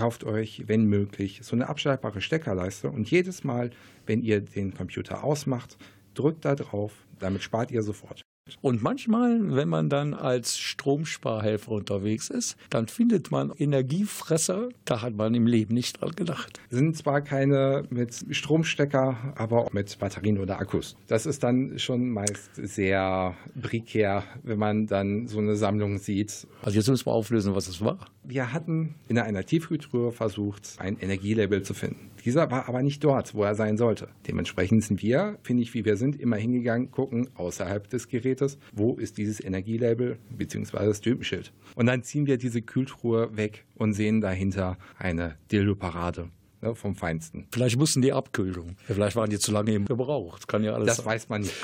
kauft 0.00 0.24
euch, 0.24 0.62
wenn 0.66 0.86
möglich, 0.86 1.40
so 1.42 1.54
eine 1.54 1.68
abschaltbare 1.68 2.22
Steckerleiste 2.22 2.88
und 2.88 3.10
jedes 3.10 3.44
Mal, 3.44 3.68
wenn 4.06 4.22
ihr 4.22 4.40
den 4.40 4.72
Computer 4.72 5.22
ausmacht, 5.22 5.76
drückt 6.14 6.46
da 6.46 6.54
drauf, 6.54 7.04
damit 7.18 7.42
spart 7.42 7.70
ihr 7.70 7.82
sofort. 7.82 8.22
Und 8.60 8.82
manchmal, 8.82 9.54
wenn 9.54 9.68
man 9.68 9.88
dann 9.88 10.14
als 10.14 10.58
Stromsparhelfer 10.58 11.72
unterwegs 11.72 12.30
ist, 12.30 12.56
dann 12.70 12.88
findet 12.88 13.30
man 13.30 13.52
Energiefresser, 13.56 14.68
da 14.84 15.02
hat 15.02 15.14
man 15.14 15.34
im 15.34 15.46
Leben 15.46 15.74
nicht 15.74 16.00
dran 16.00 16.12
gedacht. 16.12 16.60
Sind 16.70 16.96
zwar 16.96 17.20
keine 17.20 17.84
mit 17.90 18.24
Stromstecker, 18.30 19.34
aber 19.36 19.64
auch 19.64 19.72
mit 19.72 19.98
Batterien 19.98 20.38
oder 20.38 20.58
Akkus. 20.58 20.96
Das 21.06 21.26
ist 21.26 21.42
dann 21.42 21.78
schon 21.78 22.10
meist 22.10 22.54
sehr 22.54 23.34
prekär, 23.60 24.24
wenn 24.42 24.58
man 24.58 24.86
dann 24.86 25.26
so 25.26 25.38
eine 25.38 25.56
Sammlung 25.56 25.98
sieht. 25.98 26.46
Also 26.62 26.76
jetzt 26.78 26.88
müssen 26.88 27.06
wir 27.06 27.12
auflösen, 27.12 27.54
was 27.54 27.68
es 27.68 27.80
war. 27.80 27.98
Wir 28.24 28.52
hatten 28.52 28.94
in 29.08 29.18
einer 29.18 29.44
Tiefkühltruhe 29.44 30.12
versucht, 30.12 30.76
ein 30.78 30.98
Energielabel 30.98 31.62
zu 31.62 31.74
finden. 31.74 32.10
Dieser 32.24 32.50
war 32.50 32.68
aber 32.68 32.82
nicht 32.82 33.02
dort, 33.04 33.34
wo 33.34 33.42
er 33.44 33.54
sein 33.54 33.76
sollte. 33.76 34.08
Dementsprechend 34.26 34.84
sind 34.84 35.02
wir, 35.02 35.38
finde 35.42 35.62
ich, 35.62 35.74
wie 35.74 35.84
wir 35.84 35.96
sind, 35.96 36.18
immer 36.20 36.36
hingegangen, 36.36 36.90
gucken 36.90 37.28
außerhalb 37.34 37.88
des 37.88 38.08
Gerätes, 38.08 38.58
wo 38.72 38.94
ist 38.94 39.18
dieses 39.18 39.42
Energielabel 39.42 40.18
bzw. 40.30 40.86
das 40.86 41.00
Typenschild. 41.00 41.52
Und 41.74 41.86
dann 41.86 42.02
ziehen 42.02 42.26
wir 42.26 42.36
diese 42.38 42.62
Kühltruhe 42.62 43.36
weg 43.36 43.64
und 43.74 43.92
sehen 43.94 44.20
dahinter 44.20 44.76
eine 44.98 45.36
Dildo-Parade. 45.50 46.30
Ne, 46.62 46.74
vom 46.74 46.94
Feinsten. 46.94 47.46
Vielleicht 47.52 47.78
mussten 47.78 48.02
die 48.02 48.12
Abkühlung. 48.12 48.76
Vielleicht 48.86 49.16
waren 49.16 49.30
die 49.30 49.38
zu 49.38 49.50
lange 49.50 49.72
im 49.72 49.86
Gebrauch. 49.86 50.36
Das 50.36 50.46
kann 50.46 50.62
ja 50.62 50.74
alles 50.74 50.88
Das 50.88 50.96
sein. 50.98 51.06
weiß 51.06 51.28
man 51.30 51.40
nicht. 51.40 51.54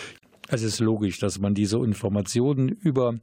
Es 0.49 0.63
ist 0.63 0.79
logisch, 0.79 1.19
dass 1.19 1.41
man 1.41 1.55
diese 1.55 1.79
Informationen 1.79 2.69
über 2.69 3.17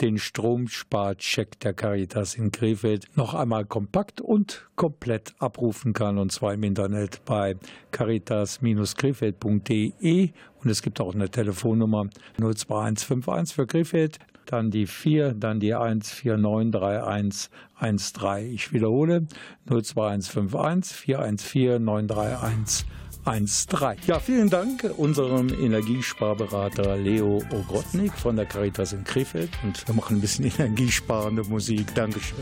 den 0.00 0.16
Stromsparcheck 0.16 1.60
der 1.60 1.74
Caritas 1.74 2.36
in 2.36 2.52
Krefeld 2.52 3.04
noch 3.16 3.34
einmal 3.34 3.66
kompakt 3.66 4.22
und 4.22 4.66
komplett 4.76 5.34
abrufen 5.38 5.92
kann, 5.92 6.16
und 6.16 6.32
zwar 6.32 6.54
im 6.54 6.62
Internet 6.62 7.22
bei 7.26 7.56
caritas-krefeld.de. 7.90 10.30
Und 10.62 10.70
es 10.70 10.80
gibt 10.80 11.02
auch 11.02 11.14
eine 11.14 11.28
Telefonnummer 11.28 12.08
02151 12.38 13.54
für 13.54 13.66
Krefeld, 13.66 14.18
dann 14.46 14.70
die 14.70 14.86
4, 14.86 15.34
dann 15.34 15.60
die 15.60 15.74
1493113. 15.74 18.54
Ich 18.54 18.72
wiederhole 18.72 19.26
02151 19.66 20.96
414 20.96 21.84
931 21.84 22.86
1.3. 23.24 23.96
Ja, 24.06 24.18
vielen 24.18 24.48
Dank 24.48 24.84
unserem 24.96 25.48
Energiesparberater 25.48 26.96
Leo 26.96 27.42
Ogrotnik 27.52 28.12
von 28.14 28.36
der 28.36 28.46
Caritas 28.46 28.92
in 28.92 29.04
Krefeld 29.04 29.50
und 29.62 29.86
wir 29.86 29.94
machen 29.94 30.16
ein 30.16 30.20
bisschen 30.20 30.46
energiesparende 30.58 31.44
Musik. 31.44 31.94
Dankeschön. 31.94 32.38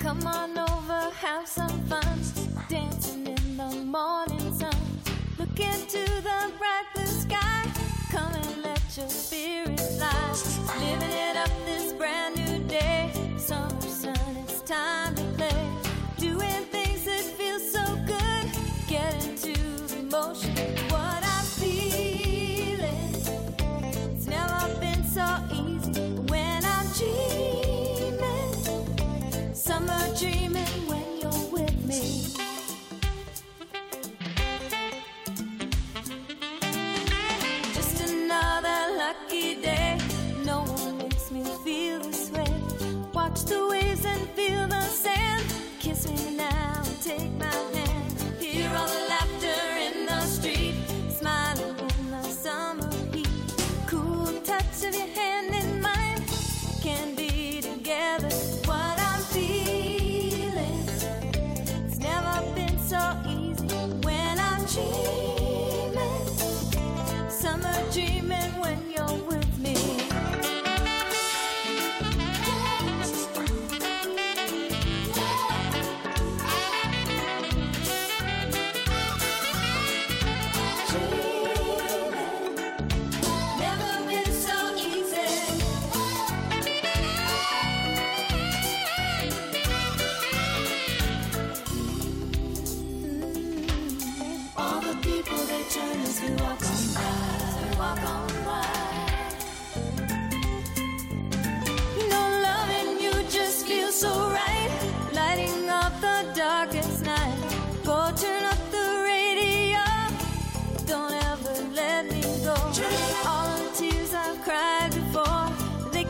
Come 0.00 0.24
on 0.24 0.56
over, 0.56 1.10
have 1.20 1.46
some 1.46 1.68
fun, 1.88 2.00
dancing 2.68 3.26
in 3.26 3.56
the 3.56 3.84
morning 3.84 4.52
sun. 4.58 4.70
Look 5.38 5.58
into 5.58 6.04
the 6.22 6.50
bright 6.58 6.86
blue 6.94 7.06
sky, 7.06 7.68
come 8.12 8.32
and 8.34 8.62
let 8.62 8.80
your 8.96 9.08
spirit 9.08 9.80
fly. 9.80 10.10
Living 10.78 11.10
it 11.10 11.36
up 11.36 11.50
this 11.66 11.92
brand 11.94 12.36
new 12.36 12.49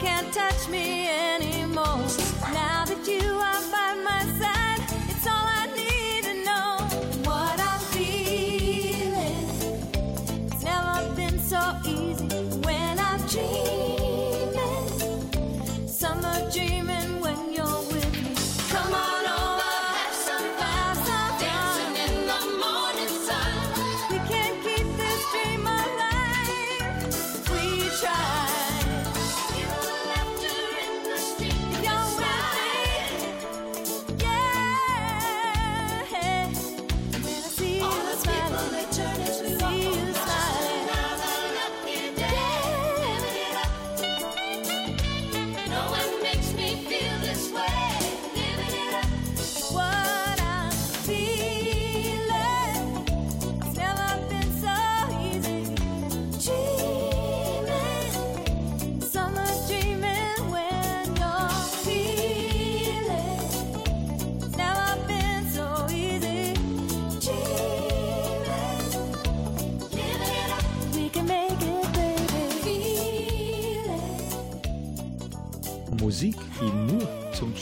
can't 0.01 0.33
touch 0.33 0.69
me 0.69 0.90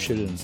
Chillen 0.08 0.38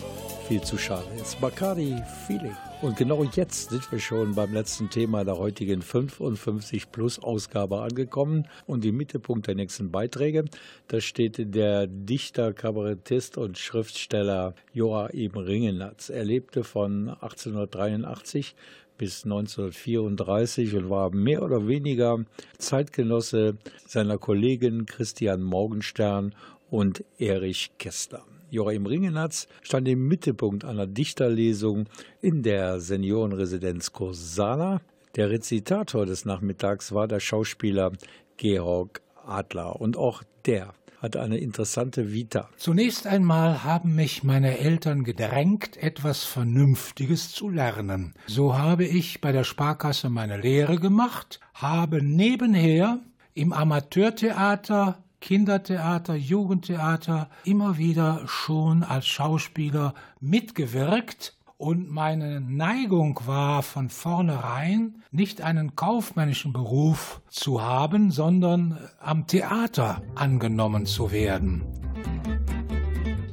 viel 0.47 0.61
zu 0.61 0.77
schade 0.77 1.09
ist. 1.23 1.41
Bacardi 1.41 1.97
Feeling. 2.27 2.55
Und 2.83 2.99
genau 2.99 3.25
jetzt 3.25 3.71
sind 3.71 3.91
wir 3.91 3.99
schon 3.99 4.35
beim 4.35 4.53
letzten 4.53 4.91
Thema 4.91 5.25
der 5.25 5.39
heutigen 5.39 5.81
55 5.81 6.93
Plus 6.93 7.19
Ausgabe 7.19 7.81
angekommen 7.81 8.47
und 8.67 8.85
im 8.85 8.99
Mittelpunkt 8.99 9.47
der 9.47 9.55
nächsten 9.55 9.91
Beiträge, 9.91 10.45
da 10.89 11.01
steht 11.01 11.55
der 11.55 11.87
Dichter, 11.87 12.53
Kabarettist 12.53 13.39
und 13.39 13.57
Schriftsteller 13.57 14.55
Joachim 14.75 15.33
Ringenatz. 15.33 16.11
Er 16.11 16.27
lebte 16.27 16.63
von 16.63 17.09
1883 17.09 18.55
bis 18.99 19.25
1934 19.25 20.75
und 20.75 20.91
war 20.91 21.09
mehr 21.09 21.43
oder 21.43 21.67
weniger 21.67 22.23
Zeitgenosse 22.59 23.57
seiner 23.87 24.19
Kollegen 24.19 24.85
Christian 24.85 25.43
Morgenstern 25.43 26.35
und 26.69 27.03
Erich 27.19 27.71
Kästner. 27.79 28.27
Joachim 28.55 28.87
Ringenatz 28.87 29.49
stand 29.63 29.89
im 29.89 30.07
Mittelpunkt 30.07 30.65
einer 30.65 30.87
Dichterlesung 30.87 31.89
in 32.21 32.45
der 32.45 32.79
Seniorenresidenz 32.79 33.93
Kursala. 33.93 34.81
Der 35.17 35.29
Rezitator 35.29 36.07
des 36.07 36.25
Nachmittags 36.25 36.93
war 36.93 37.09
der 37.09 37.19
Schauspieler 37.19 37.91
Georg 38.37 39.03
Adler 39.27 39.81
und 39.81 39.97
auch 39.97 40.23
der 40.47 40.73
hat 41.01 41.17
eine 41.17 41.39
interessante 41.39 42.13
Vita. 42.13 42.49
Zunächst 42.57 43.07
einmal 43.07 43.65
haben 43.65 43.97
mich 43.97 44.23
meine 44.23 44.59
Eltern 44.59 45.03
gedrängt, 45.03 45.77
etwas 45.77 46.25
Vernünftiges 46.25 47.33
zu 47.33 47.51
lernen. 47.51 48.15
So 48.27 48.57
habe 48.57 48.85
ich 48.85 49.21
bei 49.21 49.33
der 49.33 49.45
Sparkasse 49.45 50.09
meine 50.11 50.41
Lehre 50.41 50.79
gemacht, 50.79 51.41
habe 51.55 52.03
nebenher 52.03 53.01
im 53.35 53.53
Amateurtheater 53.53 55.04
Kindertheater, 55.25 56.17
Jugendtheater 56.17 57.31
immer 57.45 57.79
wieder 57.79 58.21
schon 58.27 58.83
als 58.83 59.07
Schauspieler 59.07 59.95
mitgewirkt 60.21 61.35
und 61.57 61.91
meine 61.91 62.43
Neigung 62.43 63.19
war 63.25 63.63
von 63.63 63.89
vornherein 63.89 65.03
nicht 65.13 65.41
einen 65.41 65.77
kaufmännischen 65.77 66.53
Beruf 66.53 67.23
zu 67.31 67.63
haben, 67.63 68.11
sondern 68.11 68.79
am 69.01 69.27
Theater 69.27 70.03
angenommen 70.15 70.85
zu 70.85 71.11
werden. 71.11 71.63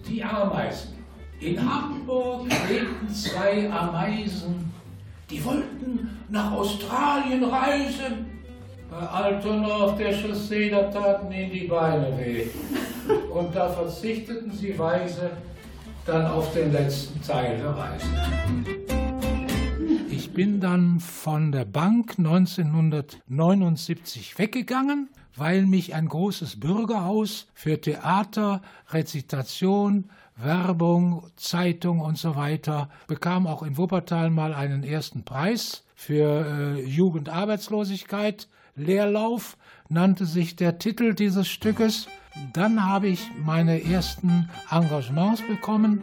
Die 0.08 0.24
Ameisen. 0.24 0.94
In 1.42 1.60
Hamburg 1.60 2.48
lebten 2.70 3.10
zwei 3.10 3.70
Ameisen, 3.70 4.72
die 5.30 5.44
wollten 5.44 6.10
nach 6.30 6.54
Australien 6.54 7.44
reisen. 7.44 8.41
Altona 8.92 9.68
auf 9.68 9.98
der 9.98 10.14
Chaussee, 10.14 10.70
da 10.70 10.84
taten 10.84 11.32
ihnen 11.32 11.52
die 11.52 11.68
Beine 11.68 12.16
weh. 12.18 12.46
Und 13.32 13.56
da 13.56 13.70
verzichteten 13.70 14.52
sie 14.52 14.78
weise 14.78 15.32
dann 16.06 16.28
auf 16.28 16.54
den 16.54 16.74
letzten 16.74 17.22
Teil 17.22 17.58
der 17.58 17.70
Reise. 17.70 18.06
Ich 20.10 20.34
bin 20.34 20.60
dann 20.60 21.00
von 21.00 21.54
der 21.54 21.66
Bank 21.66 22.16
1979 22.18 24.38
weggegangen, 24.38 25.10
weil 25.36 25.66
mich 25.66 25.96
ein 25.96 26.10
großes 26.10 26.60
Bürgerhaus 26.60 27.48
für 27.54 27.80
Theater, 27.80 28.62
Rezitation, 28.90 30.10
Werbung, 30.36 31.28
Zeitung 31.38 32.02
und 32.02 32.18
so 32.18 32.36
weiter 32.36 32.90
bekam 33.08 33.48
auch 33.48 33.64
in 33.64 33.78
Wuppertal 33.78 34.30
mal 34.30 34.54
einen 34.54 34.84
ersten 34.84 35.24
Preis 35.24 35.86
für 35.96 36.46
äh, 36.46 36.82
Jugendarbeitslosigkeit. 36.84 38.50
Leerlauf 38.76 39.58
nannte 39.90 40.26
sich 40.26 40.56
der 40.56 40.80
Titel 40.80 41.14
dieses 41.14 41.48
Stückes. 41.48 42.08
Dann 42.54 42.84
habe 42.86 43.08
ich 43.08 43.30
meine 43.44 43.84
ersten 43.84 44.50
Engagements 44.70 45.42
bekommen. 45.42 46.02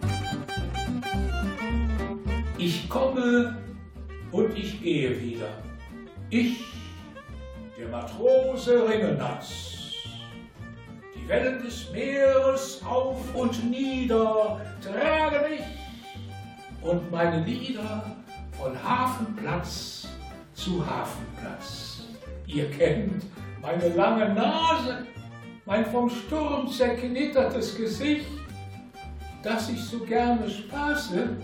Ich 2.59 2.89
komme 2.89 3.57
und 4.31 4.57
ich 4.57 4.83
gehe 4.83 5.21
wieder. 5.21 5.49
Ich, 6.29 6.59
der 7.79 7.89
Matrose 7.89 8.87
Ringenatz. 8.89 9.75
Die 11.15 11.27
Wellen 11.29 11.63
des 11.63 11.91
Meeres 11.93 12.83
auf 12.85 13.35
und 13.35 13.71
nieder 13.71 14.61
tragen 14.83 15.51
mich 15.51 15.63
und 16.83 17.11
meine 17.11 17.45
Lieder 17.45 18.17
von 18.59 18.83
Hafenplatz 18.83 20.09
zu 20.55 20.85
Hafenplatz. 20.85 21.88
Ihr 22.49 22.71
kennt 22.71 23.27
meine 23.61 23.91
lange 23.91 24.33
Nase, 24.33 25.07
mein 25.67 25.85
vom 25.85 26.09
Sturm 26.09 26.67
zerknittertes 26.67 27.77
Gesicht, 27.77 28.25
das 29.43 29.69
ich 29.69 29.85
so 29.85 29.99
gerne 29.99 30.49
spaße. 30.49 31.37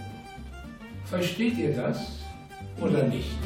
Versteht 1.05 1.59
ihr 1.59 1.77
das 1.77 2.21
oder 2.81 3.03
nicht? 3.03 3.37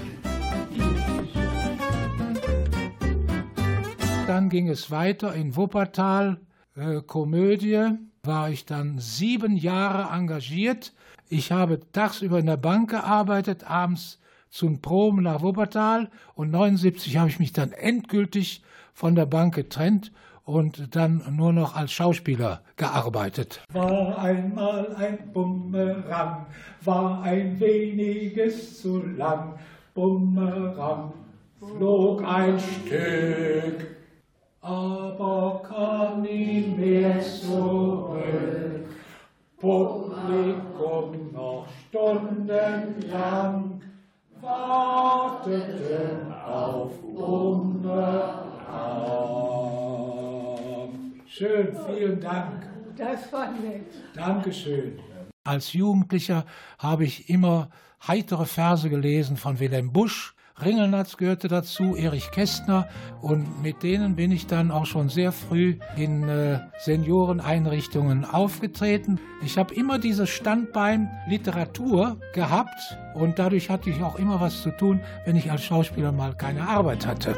Dann 4.29 4.49
ging 4.51 4.69
es 4.69 4.93
weiter 4.93 5.35
in 5.35 5.57
Wuppertal, 5.57 6.39
äh, 6.77 7.01
Komödie, 7.05 7.89
war 8.23 8.51
ich 8.51 8.67
dann 8.67 9.01
sieben 9.01 9.57
Jahre 9.57 10.15
engagiert. 10.17 10.93
Ich 11.29 11.51
habe 11.51 11.81
tagsüber 11.91 12.39
in 12.39 12.47
der 12.47 12.57
Bank 12.57 12.91
gearbeitet, 12.91 13.69
abends 13.69 14.21
zum 14.51 14.81
Proben 14.81 15.23
nach 15.23 15.43
Wuppertal 15.43 16.11
und 16.35 16.51
79 16.51 17.17
habe 17.17 17.29
ich 17.29 17.39
mich 17.39 17.53
dann 17.53 17.73
endgültig 17.73 18.63
von 18.93 19.15
der 19.15 19.27
Bank 19.27 19.55
getrennt 19.55 20.13
und 20.45 20.97
dann 20.97 21.23
nur 21.37 21.53
noch 21.53 21.77
als 21.77 21.93
Schauspieler 21.93 22.63
gearbeitet. 22.77 23.61
War 23.73 24.19
einmal 24.19 24.97
ein 24.97 25.19
Bumerang, 25.33 26.47
war 26.81 27.23
ein 27.23 27.61
weniges 27.61 28.81
zu 28.81 29.03
lang. 29.07 29.59
Bumerang 29.95 31.13
flog 31.59 32.25
ein 32.25 32.59
Stück, 32.59 33.87
aber 34.63 35.63
kam 35.69 36.23
nie 36.23 36.75
mehr 36.77 37.21
zurück. 37.21 38.89
Publikum 39.61 41.33
noch 41.33 41.67
stundenlang 41.89 43.68
warteten 44.49 46.33
auf 46.33 46.93
Bumerang. 47.03 48.49
Schön, 51.27 51.77
vielen 51.87 52.21
Dank. 52.21 52.67
Das 52.97 53.33
war 53.33 53.53
nett. 53.53 53.87
Dankeschön. 54.15 54.99
Als 55.45 55.73
Jugendlicher 55.73 56.45
habe 56.79 57.05
ich 57.05 57.31
immer 57.31 57.71
heitere 58.07 58.47
Verse 58.47 58.89
gelesen 58.91 59.37
von 59.37 59.61
Wilhelm 59.61 59.93
Busch. 59.93 60.35
Ringelnatz 60.65 61.17
gehörte 61.17 61.49
dazu, 61.49 61.97
Erich 61.97 62.31
Kästner 62.31 62.89
und 63.21 63.63
mit 63.63 63.83
denen 63.83 64.17
bin 64.17 64.33
ich 64.33 64.47
dann 64.47 64.71
auch 64.71 64.87
schon 64.87 65.09
sehr 65.09 65.33
früh 65.33 65.79
in 65.97 66.29
äh, 66.29 66.61
Senioreneinrichtungen 66.79 68.25
aufgetreten. 68.25 69.21
Ich 69.45 69.59
habe 69.59 69.75
immer 69.75 69.99
dieses 69.99 70.31
Standbein 70.31 71.11
Literatur 71.29 72.19
gehabt 72.35 72.99
und 73.15 73.39
dadurch 73.39 73.71
hatte 73.71 73.91
ich 73.91 74.03
auch 74.03 74.19
immer 74.19 74.41
was 74.41 74.63
zu 74.63 74.71
tun, 74.71 75.01
wenn 75.25 75.37
ich 75.37 75.51
als 75.51 75.65
Schauspieler 75.65 76.13
mal 76.13 76.35
keine 76.35 76.69
Arbeit 76.69 77.07
hatte. 77.07 77.35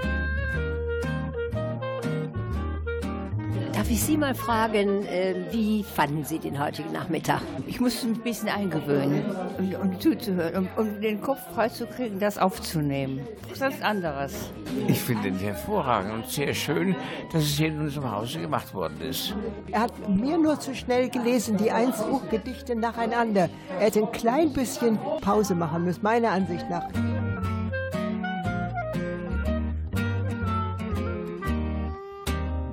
Darf 3.81 3.91
ich 3.91 4.03
Sie 4.03 4.19
mal 4.19 4.35
fragen, 4.35 5.07
äh, 5.07 5.35
wie 5.53 5.83
fanden 5.83 6.23
Sie 6.23 6.39
den 6.39 6.63
heutigen 6.63 6.93
Nachmittag? 6.93 7.41
Ich 7.67 7.81
musste 7.81 8.09
ein 8.09 8.21
bisschen 8.21 8.51
eingewöhnen 8.51 9.25
und, 9.57 9.75
und 9.75 10.03
zuzuhören 10.03 10.69
und 10.77 10.77
um 10.77 11.01
den 11.01 11.23
Kopf 11.23 11.39
freizukriegen, 11.55 12.21
das 12.21 12.37
aufzunehmen. 12.37 13.27
Das 13.49 13.73
ist 13.73 13.83
anderes. 13.83 14.51
Ich 14.87 15.01
finde 15.01 15.29
ihn 15.29 15.39
hervorragend 15.39 16.13
und 16.13 16.27
sehr 16.27 16.53
schön, 16.53 16.95
dass 17.33 17.43
es 17.43 17.57
hier 17.57 17.69
in 17.69 17.81
unserem 17.81 18.13
Hause 18.13 18.41
gemacht 18.41 18.75
worden 18.75 19.01
ist. 19.01 19.35
Er 19.71 19.81
hat 19.81 20.09
mir 20.11 20.37
nur 20.37 20.61
zu 20.61 20.75
schnell 20.75 21.09
gelesen, 21.09 21.57
die 21.57 21.71
eins 21.71 22.05
Gedichte 22.31 22.77
nacheinander. 22.77 23.49
Er 23.79 23.87
hätte 23.87 24.01
ein 24.01 24.13
klein 24.13 24.53
bisschen 24.53 24.99
Pause 25.23 25.55
machen 25.55 25.87
müssen, 25.87 26.03
meiner 26.03 26.33
Ansicht 26.33 26.69
nach. 26.69 26.87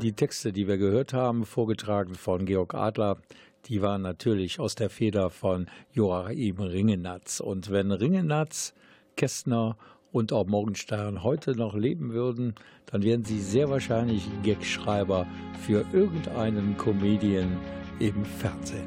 Die 0.08 0.14
Texte, 0.14 0.53
die 0.53 0.70
wir 0.70 0.78
gehört 0.78 1.12
haben, 1.12 1.43
vorgetragen 1.43 2.16
von 2.16 2.45
Georg 2.45 2.74
Adler, 2.74 3.18
die 3.66 3.82
waren 3.82 4.03
natürlich 4.03 4.58
aus 4.58 4.74
der 4.74 4.89
Feder 4.89 5.30
von 5.30 5.68
Joachim 5.91 6.62
Ringenatz. 6.62 7.41
Und 7.41 7.72
wenn 7.72 7.91
Ringenatz, 7.91 8.74
Kästner 9.18 9.76
und 10.14 10.32
auch 10.32 10.47
Morgenstern 10.47 11.24
heute 11.24 11.58
noch 11.58 11.76
leben 11.76 12.14
würden, 12.14 12.55
dann 12.86 13.03
wären 13.03 13.26
sie 13.26 13.41
sehr 13.41 13.70
wahrscheinlich 13.70 14.26
Gagschreiber 14.43 15.28
für 15.66 15.84
irgendeinen 15.91 16.78
Comedian 16.78 17.58
im 17.99 18.24
Fernsehen. 18.24 18.86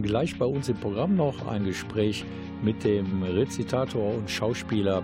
Gleich 0.00 0.38
bei 0.38 0.46
uns 0.46 0.68
im 0.68 0.76
Programm 0.76 1.16
noch 1.16 1.48
ein 1.48 1.64
Gespräch 1.64 2.24
mit 2.62 2.84
dem 2.84 3.24
Rezitator 3.24 4.14
und 4.14 4.30
Schauspieler 4.30 5.02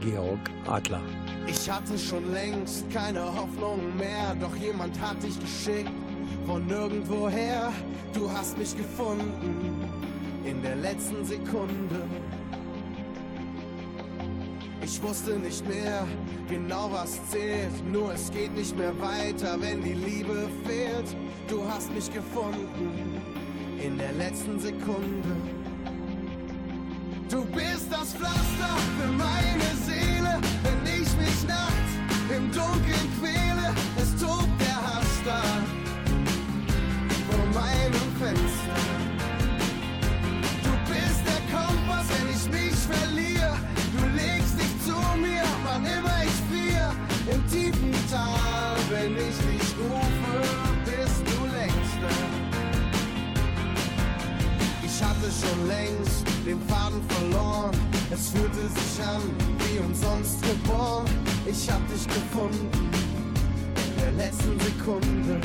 Georg 0.00 0.38
Adler. 0.66 1.00
Ich 1.46 1.70
hatte 1.70 1.98
schon 1.98 2.32
längst 2.32 2.90
keine 2.90 3.24
Hoffnung 3.24 3.96
mehr, 3.96 4.36
doch 4.40 4.54
jemand 4.56 5.00
hat 5.00 5.22
dich 5.22 5.38
geschickt 5.40 5.90
von 6.46 6.66
nirgendwoher. 6.66 7.72
Du 8.12 8.30
hast 8.30 8.56
mich 8.58 8.76
gefunden 8.76 9.82
in 10.44 10.62
der 10.62 10.76
letzten 10.76 11.24
Sekunde. 11.24 12.06
Ich 14.82 15.02
wusste 15.02 15.38
nicht 15.38 15.66
mehr 15.68 16.06
genau, 16.48 16.90
was 16.90 17.18
zählt, 17.28 17.92
nur 17.92 18.12
es 18.14 18.30
geht 18.30 18.54
nicht 18.54 18.76
mehr 18.76 18.98
weiter, 19.00 19.58
wenn 19.60 19.82
die 19.82 19.92
Liebe 19.92 20.48
fehlt. 20.64 21.16
Du 21.48 21.62
hast 21.68 21.92
mich 21.94 22.10
gefunden 22.12 23.20
in 23.82 23.98
der 23.98 24.12
letzten 24.12 24.58
Sekunde. 24.58 25.57
Du 27.30 27.44
bist 27.44 27.88
das 27.90 28.14
Pflaster 28.14 28.74
für 28.98 29.12
meine 29.12 29.68
Seele, 29.84 30.40
wenn 30.62 30.86
ich 30.86 31.14
mich 31.18 31.46
nachts 31.46 31.92
im 32.34 32.50
Dunkeln 32.50 33.08
quäle. 33.20 33.74
Es 34.00 34.18
tobt 34.18 34.48
der 34.58 34.76
Hass 34.76 35.20
da 35.26 35.42
vor 37.28 37.44
meinem 37.52 38.08
Fenster. 38.18 38.80
Du 40.64 40.70
bist 40.90 41.20
der 41.26 41.42
Kompass, 41.54 42.06
wenn 42.16 42.28
ich 42.34 42.44
mich 42.50 42.78
verliere. 42.88 43.58
Du 43.94 44.06
legst 44.16 44.58
dich 44.58 44.74
zu 44.86 44.96
mir, 45.18 45.44
wann 45.64 45.84
immer 45.84 46.24
ich 46.24 46.38
friere. 46.48 46.92
Im 47.30 47.46
tiefen 47.50 47.92
Tal, 48.10 48.76
wenn 48.88 49.14
ich 49.16 49.36
dich 49.36 49.76
rufe, 49.78 50.40
bist 50.86 51.20
du 51.26 51.44
längst 51.54 51.98
da. 52.00 52.08
Ich 54.82 55.02
hatte 55.02 55.30
schon 55.30 55.68
längst 55.68 56.37
den 56.48 56.60
Faden 56.62 57.02
verloren. 57.08 57.76
Es 58.10 58.30
fühlte 58.30 58.68
sich 58.68 59.04
an 59.04 59.20
wie 59.58 59.78
umsonst 59.80 60.40
geboren. 60.42 61.04
Ich 61.44 61.70
hab 61.70 61.86
dich 61.88 62.06
gefunden 62.06 62.70
in 63.84 64.02
der 64.02 64.12
letzten 64.12 64.58
Sekunde. 64.60 65.40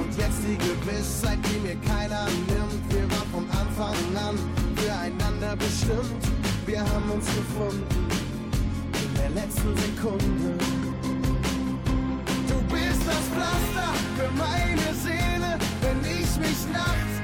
Und 0.00 0.10
jetzt 0.16 0.40
die 0.48 0.56
Gewissheit, 0.56 1.38
die 1.44 1.58
mir 1.60 1.76
keiner 1.86 2.24
nimmt. 2.48 2.82
Wir 2.88 3.06
waren 3.10 3.28
von 3.32 3.46
Anfang 3.50 4.00
an 4.16 4.38
füreinander 4.76 5.54
bestimmt. 5.56 6.22
Wir 6.64 6.80
haben 6.80 7.10
uns 7.10 7.26
gefunden 7.26 8.08
in 9.04 9.14
der 9.14 9.30
letzten 9.42 9.76
Sekunde. 9.76 10.56
Du 12.48 12.56
bist 12.74 13.02
das 13.06 13.24
Pflaster 13.32 13.92
für 14.16 14.30
meine 14.38 14.88
Seele, 15.04 15.58
wenn 15.82 16.00
ich 16.00 16.30
mich 16.38 16.72
nachts 16.72 17.21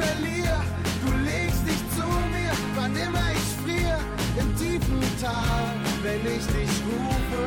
verliere. 0.00 0.60
Du 1.04 1.12
legst 1.24 1.62
dich 1.66 1.82
zu 1.96 2.06
mir, 2.34 2.52
wann 2.74 2.92
immer 2.96 3.26
ich 3.32 3.48
friere. 3.62 3.98
Im 4.38 4.56
tiefen 4.56 5.00
Tal, 5.20 5.74
wenn 6.02 6.22
ich 6.36 6.46
dich 6.46 6.74
rufe, 6.88 7.42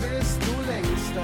bist 0.00 0.38
du 0.46 0.54
längst 0.70 1.12
da. 1.14 1.22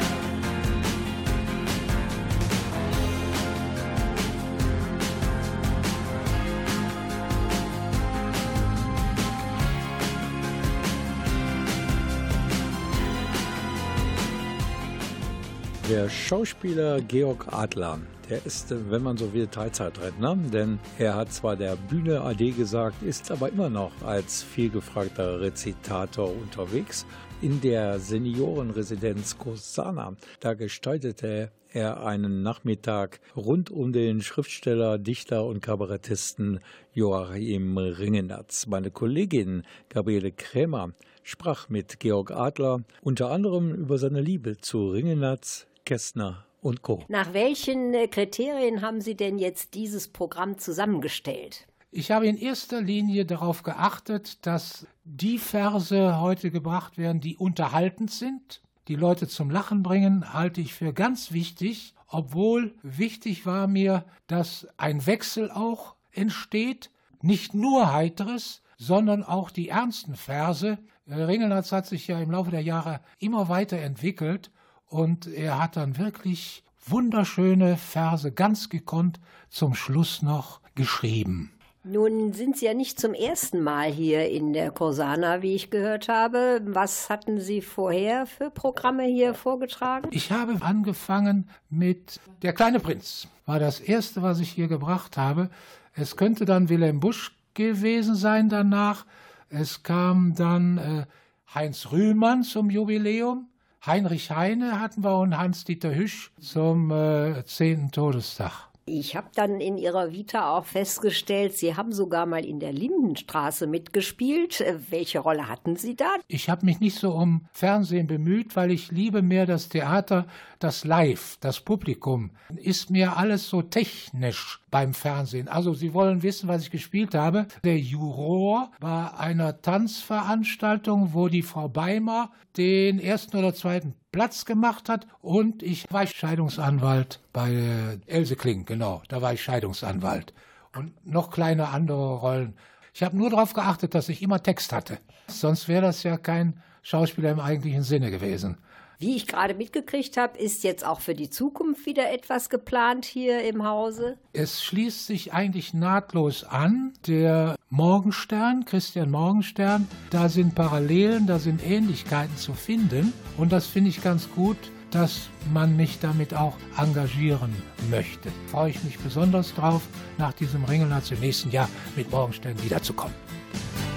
Der 15.88 16.08
Schauspieler 16.08 17.00
Georg 17.02 17.46
Adler, 17.52 17.98
Er 18.32 18.46
ist, 18.46 18.72
äh, 18.72 18.90
wenn 18.90 19.02
man 19.02 19.18
so 19.18 19.34
will, 19.34 19.46
Teilzeitrentner, 19.46 20.34
denn 20.50 20.78
er 20.98 21.16
hat 21.16 21.30
zwar 21.30 21.54
der 21.54 21.76
Bühne 21.76 22.22
AD 22.22 22.52
gesagt, 22.52 23.02
ist 23.02 23.30
aber 23.30 23.50
immer 23.50 23.68
noch 23.68 23.92
als 24.00 24.42
vielgefragter 24.42 25.42
Rezitator 25.42 26.34
unterwegs. 26.34 27.04
In 27.42 27.60
der 27.60 28.00
Seniorenresidenz 28.00 29.36
Kosana, 29.36 30.16
da 30.40 30.54
gestaltete 30.54 31.50
er 31.68 32.06
einen 32.06 32.42
Nachmittag 32.42 33.20
rund 33.36 33.68
um 33.70 33.92
den 33.92 34.22
Schriftsteller, 34.22 34.96
Dichter 34.96 35.44
und 35.44 35.60
Kabarettisten 35.60 36.60
Joachim 36.94 37.76
Ringenatz. 37.76 38.66
Meine 38.66 38.90
Kollegin 38.90 39.62
Gabriele 39.90 40.32
Krämer 40.32 40.94
sprach 41.22 41.68
mit 41.68 42.00
Georg 42.00 42.30
Adler 42.30 42.82
unter 43.02 43.30
anderem 43.30 43.74
über 43.74 43.98
seine 43.98 44.22
Liebe 44.22 44.56
zu 44.56 44.88
Ringenatz, 44.88 45.66
Kästner 45.84 46.46
und 46.62 46.82
Co. 46.82 47.04
Nach 47.08 47.34
welchen 47.34 47.92
äh, 47.92 48.08
Kriterien 48.08 48.80
haben 48.80 49.00
Sie 49.00 49.16
denn 49.16 49.38
jetzt 49.38 49.74
dieses 49.74 50.08
Programm 50.08 50.58
zusammengestellt? 50.58 51.66
Ich 51.90 52.10
habe 52.10 52.26
in 52.26 52.38
erster 52.38 52.80
Linie 52.80 53.26
darauf 53.26 53.62
geachtet, 53.62 54.46
dass 54.46 54.86
die 55.04 55.36
Verse 55.36 56.20
heute 56.20 56.50
gebracht 56.50 56.96
werden, 56.96 57.20
die 57.20 57.36
unterhaltend 57.36 58.10
sind, 58.10 58.62
die 58.88 58.94
Leute 58.94 59.28
zum 59.28 59.50
Lachen 59.50 59.82
bringen, 59.82 60.32
halte 60.32 60.62
ich 60.62 60.72
für 60.72 60.94
ganz 60.94 61.32
wichtig, 61.32 61.94
obwohl 62.06 62.74
wichtig 62.82 63.44
war 63.44 63.66
mir, 63.66 64.06
dass 64.26 64.66
ein 64.78 65.04
Wechsel 65.04 65.50
auch 65.50 65.96
entsteht, 66.12 66.90
nicht 67.20 67.54
nur 67.54 67.92
heiteres, 67.92 68.62
sondern 68.78 69.22
auch 69.22 69.50
die 69.50 69.68
ernsten 69.68 70.14
Verse. 70.14 70.78
Ringelnatz 71.06 71.72
hat 71.72 71.86
sich 71.86 72.06
ja 72.06 72.18
im 72.20 72.30
Laufe 72.30 72.50
der 72.50 72.62
Jahre 72.62 73.00
immer 73.18 73.48
weiterentwickelt 73.48 74.50
und 74.92 75.26
er 75.26 75.58
hat 75.58 75.76
dann 75.76 75.96
wirklich 75.96 76.62
wunderschöne 76.86 77.76
Verse 77.76 78.30
ganz 78.30 78.68
gekonnt 78.68 79.20
zum 79.48 79.74
Schluss 79.74 80.22
noch 80.22 80.60
geschrieben. 80.74 81.50
Nun 81.84 82.32
sind 82.32 82.56
Sie 82.56 82.66
ja 82.66 82.74
nicht 82.74 83.00
zum 83.00 83.12
ersten 83.12 83.60
Mal 83.60 83.90
hier 83.90 84.30
in 84.30 84.52
der 84.52 84.70
Corsana, 84.70 85.42
wie 85.42 85.54
ich 85.54 85.70
gehört 85.70 86.08
habe. 86.08 86.60
Was 86.64 87.10
hatten 87.10 87.40
Sie 87.40 87.60
vorher 87.60 88.26
für 88.26 88.50
Programme 88.50 89.02
hier 89.04 89.34
vorgetragen? 89.34 90.08
Ich 90.12 90.30
habe 90.30 90.58
angefangen 90.60 91.48
mit 91.70 92.20
Der 92.42 92.52
kleine 92.52 92.78
Prinz. 92.78 93.26
War 93.46 93.58
das 93.58 93.80
erste, 93.80 94.22
was 94.22 94.38
ich 94.38 94.50
hier 94.50 94.68
gebracht 94.68 95.16
habe. 95.16 95.50
Es 95.94 96.16
könnte 96.16 96.44
dann 96.44 96.68
Wilhelm 96.68 97.00
Busch 97.00 97.34
gewesen 97.54 98.14
sein 98.14 98.48
danach. 98.48 99.04
Es 99.48 99.82
kam 99.82 100.34
dann 100.36 100.78
äh, 100.78 101.06
Heinz 101.52 101.90
Rühlmann 101.90 102.44
zum 102.44 102.70
Jubiläum. 102.70 103.48
Heinrich 103.84 104.30
Heine 104.30 104.78
hatten 104.78 105.02
wir 105.02 105.18
und 105.18 105.36
Hans-Dieter 105.36 105.92
Hüsch 105.92 106.30
zum 106.40 106.92
äh, 106.92 107.44
10. 107.44 107.90
Todestag. 107.90 108.71
Ich 108.84 109.14
habe 109.14 109.28
dann 109.36 109.60
in 109.60 109.78
Ihrer 109.78 110.10
Vita 110.10 110.56
auch 110.56 110.64
festgestellt, 110.64 111.54
Sie 111.54 111.76
haben 111.76 111.92
sogar 111.92 112.26
mal 112.26 112.44
in 112.44 112.58
der 112.58 112.72
Lindenstraße 112.72 113.68
mitgespielt. 113.68 114.60
Äh, 114.60 114.78
Welche 114.90 115.20
Rolle 115.20 115.48
hatten 115.48 115.76
Sie 115.76 115.94
da? 115.94 116.16
Ich 116.26 116.50
habe 116.50 116.66
mich 116.66 116.80
nicht 116.80 116.98
so 116.98 117.12
um 117.12 117.46
Fernsehen 117.52 118.08
bemüht, 118.08 118.56
weil 118.56 118.72
ich 118.72 118.90
liebe 118.90 119.22
mehr 119.22 119.46
das 119.46 119.68
Theater, 119.68 120.26
das 120.58 120.84
Live, 120.84 121.36
das 121.40 121.60
Publikum. 121.60 122.32
Ist 122.56 122.90
mir 122.90 123.16
alles 123.16 123.48
so 123.48 123.62
technisch 123.62 124.60
beim 124.72 124.94
Fernsehen. 124.94 125.46
Also 125.46 125.74
Sie 125.74 125.94
wollen 125.94 126.24
wissen, 126.24 126.48
was 126.48 126.62
ich 126.62 126.70
gespielt 126.72 127.14
habe. 127.14 127.46
Der 127.62 127.78
Juror 127.78 128.72
bei 128.80 129.12
einer 129.12 129.62
Tanzveranstaltung, 129.62 131.14
wo 131.14 131.28
die 131.28 131.42
Frau 131.42 131.68
Beimer 131.68 132.32
den 132.56 132.98
ersten 132.98 133.36
oder 133.36 133.54
zweiten 133.54 133.94
Platz 134.12 134.44
gemacht 134.44 134.88
hat 134.88 135.06
und 135.22 135.62
ich 135.62 135.86
war 135.90 136.06
Scheidungsanwalt 136.06 137.20
bei 137.32 137.50
äh, 137.50 137.98
Else 138.06 138.36
Kling, 138.36 138.66
genau, 138.66 139.02
da 139.08 139.22
war 139.22 139.32
ich 139.32 139.42
Scheidungsanwalt. 139.42 140.34
Und 140.76 141.06
noch 141.06 141.30
kleine 141.30 141.68
andere 141.68 142.16
Rollen. 142.16 142.54
Ich 142.94 143.02
habe 143.02 143.16
nur 143.16 143.30
darauf 143.30 143.54
geachtet, 143.54 143.94
dass 143.94 144.08
ich 144.08 144.22
immer 144.22 144.42
Text 144.42 144.72
hatte. 144.72 144.98
Sonst 145.28 145.66
wäre 145.66 145.82
das 145.82 146.02
ja 146.02 146.18
kein 146.18 146.62
Schauspieler 146.82 147.30
im 147.30 147.40
eigentlichen 147.40 147.82
Sinne 147.82 148.10
gewesen. 148.10 148.58
Wie 149.02 149.16
ich 149.16 149.26
gerade 149.26 149.54
mitgekriegt 149.54 150.16
habe, 150.16 150.38
ist 150.38 150.62
jetzt 150.62 150.86
auch 150.86 151.00
für 151.00 151.16
die 151.16 151.28
Zukunft 151.28 151.86
wieder 151.86 152.12
etwas 152.12 152.50
geplant 152.50 153.04
hier 153.04 153.42
im 153.42 153.66
Hause. 153.66 154.16
Es 154.32 154.62
schließt 154.62 155.08
sich 155.08 155.32
eigentlich 155.32 155.74
nahtlos 155.74 156.44
an. 156.44 156.92
Der 157.08 157.56
Morgenstern, 157.68 158.64
Christian 158.64 159.10
Morgenstern, 159.10 159.88
da 160.10 160.28
sind 160.28 160.54
Parallelen, 160.54 161.26
da 161.26 161.40
sind 161.40 161.66
Ähnlichkeiten 161.68 162.36
zu 162.36 162.52
finden. 162.52 163.12
Und 163.36 163.50
das 163.50 163.66
finde 163.66 163.90
ich 163.90 164.04
ganz 164.04 164.30
gut, 164.36 164.56
dass 164.92 165.30
man 165.52 165.76
mich 165.76 165.98
damit 165.98 166.34
auch 166.34 166.56
engagieren 166.78 167.52
möchte. 167.90 168.28
Freue 168.52 168.70
ich 168.70 168.84
mich 168.84 169.00
besonders 169.00 169.52
drauf, 169.52 169.82
nach 170.16 170.32
diesem 170.32 170.64
Ringelnatz 170.64 171.10
im 171.10 171.18
nächsten 171.18 171.50
Jahr 171.50 171.68
mit 171.96 172.08
Morgenstern 172.12 172.54
wiederzukommen. 172.62 173.16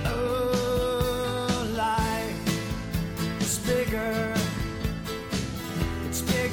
Oh, 0.04 1.76
life 1.76 2.50
is 3.40 3.60
bigger. 3.60 4.45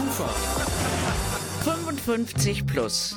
Kufa. 0.00 0.28
55 1.62 2.66
plus. 2.66 3.16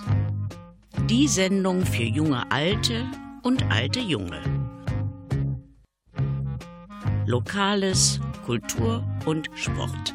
Die 1.05 1.29
Sendung 1.29 1.85
für 1.85 2.03
junge 2.03 2.51
Alte 2.51 3.05
und 3.41 3.63
alte 3.71 4.01
Junge. 4.01 4.41
Lokales, 7.25 8.19
Kultur 8.45 9.01
und 9.25 9.49
Sport. 9.55 10.13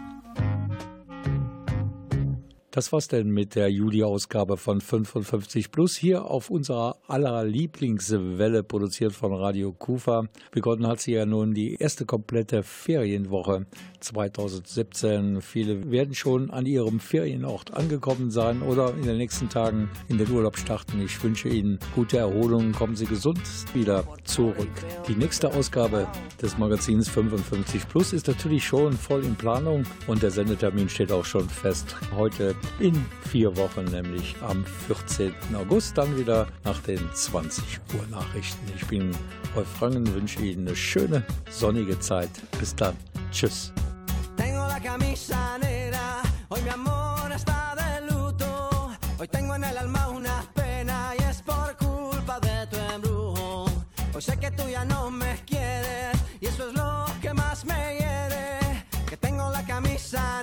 Das 2.71 2.93
war's 2.93 3.09
denn 3.09 3.31
mit 3.31 3.55
der 3.55 3.71
Juli-Ausgabe 3.71 4.59
von 4.59 4.83
55 4.83 5.71
Plus 5.71 5.97
hier 5.97 6.27
auf 6.27 6.51
unserer 6.51 6.97
aller 7.09 7.43
Lieblingswelle, 7.43 8.63
produziert 8.63 9.15
von 9.15 9.33
Radio 9.33 9.73
Kufa. 9.73 10.25
Begonnen 10.51 10.87
hat 10.87 11.01
sie 11.01 11.13
ja 11.13 11.25
nun 11.25 11.55
die 11.55 11.77
erste 11.77 12.05
komplette 12.05 12.63
Ferienwoche 12.63 13.65
2017. 14.01 15.41
Viele 15.41 15.91
werden 15.91 16.15
schon 16.15 16.51
an 16.51 16.67
ihrem 16.67 17.01
Ferienort 17.01 17.73
angekommen 17.73 18.31
sein 18.31 18.61
oder 18.61 18.93
in 18.95 19.03
den 19.03 19.17
nächsten 19.17 19.49
Tagen 19.49 19.89
in 20.09 20.19
den 20.19 20.31
Urlaub 20.31 20.59
starten. 20.59 21.01
Ich 21.01 21.23
wünsche 21.25 21.49
Ihnen 21.49 21.79
gute 21.95 22.19
Erholung. 22.19 22.73
Kommen 22.73 22.97
Sie 22.97 23.07
gesund 23.07 23.41
wieder 23.73 24.05
zurück. 24.25 24.69
Die 25.09 25.15
nächste 25.15 25.55
Ausgabe 25.55 26.07
des 26.43 26.59
Magazins 26.59 27.09
55 27.09 27.89
Plus 27.89 28.13
ist 28.13 28.29
natürlich 28.29 28.67
schon 28.67 28.93
voll 28.93 29.25
in 29.25 29.37
Planung 29.37 29.85
und 30.07 30.23
der 30.23 30.31
Sendetermin 30.31 30.91
steht 30.91 31.11
auch 31.11 31.25
schon 31.25 31.49
fest. 31.49 31.97
Heute 32.15 32.55
in 32.79 33.05
vier 33.31 33.57
Wochen, 33.57 33.85
nämlich 33.85 34.37
am 34.43 34.65
14. 34.87 35.33
August, 35.55 35.97
dann 35.99 36.17
wieder 36.17 36.47
nach 36.65 36.81
den 36.81 37.01
20 37.13 37.81
Uhr 37.95 38.07
Nachrichten. 38.11 38.73
Ich 38.77 38.87
bin 38.87 39.11
Rolf 39.55 39.69
Frangen, 39.79 40.07
wünsche 40.15 40.41
Ihnen 40.41 40.67
eine 40.67 40.77
schöne, 40.77 41.23
sonnige 41.51 41.99
Zeit. 42.01 42.31
Bis 42.59 42.75
dann. 42.75 42.97
Tschüss. 43.31 43.73
Hoy 54.19 54.23
sé 54.23 54.37
que 54.37 54.51
tú 54.51 54.69
ya 54.69 54.85
no 54.85 55.13
me 55.13 55.37
quieres 55.47 56.19
y 56.41 56.47
eso 56.47 56.69
es 56.69 56.75
lo 56.75 57.05
que 57.23 57.33
más 57.33 57.65
me 57.65 57.99
hiere. 57.99 58.59
Que 59.09 59.17
tengo 59.17 59.49
la 59.51 59.65
camisa 59.65 60.43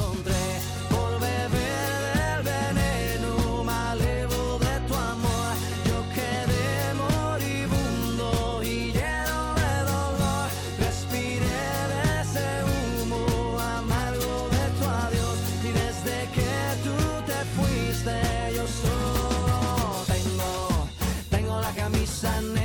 tengo 22.05 22.60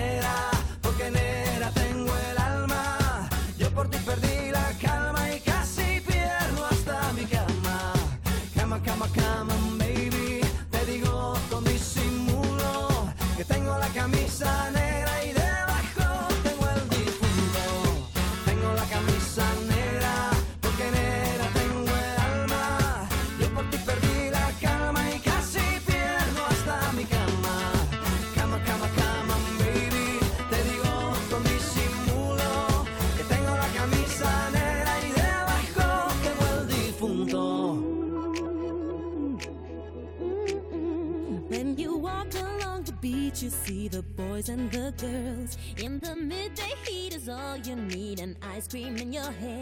your 49.27 49.33
hand. 49.35 49.56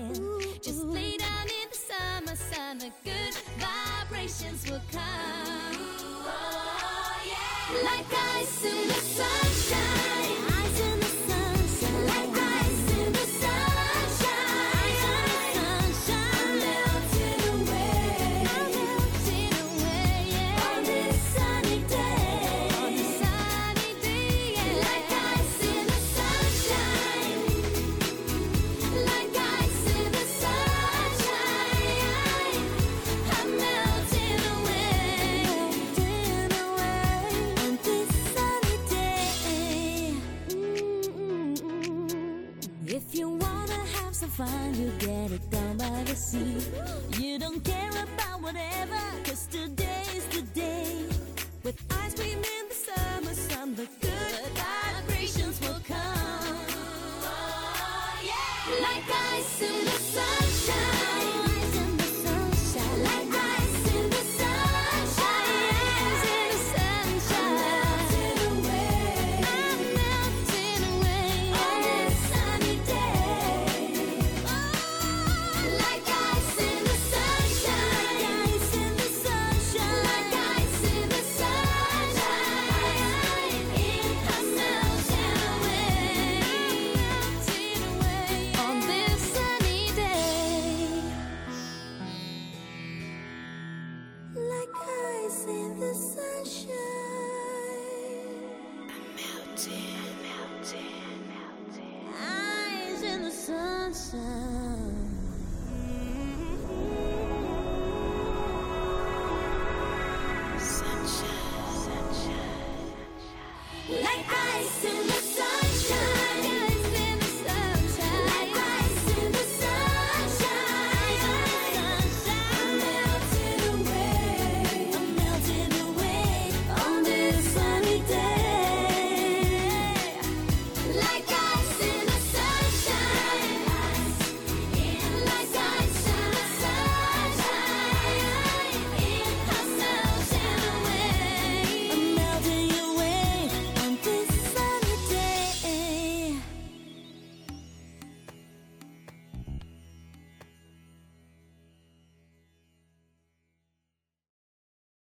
The 53.76 53.88
good 54.00 54.43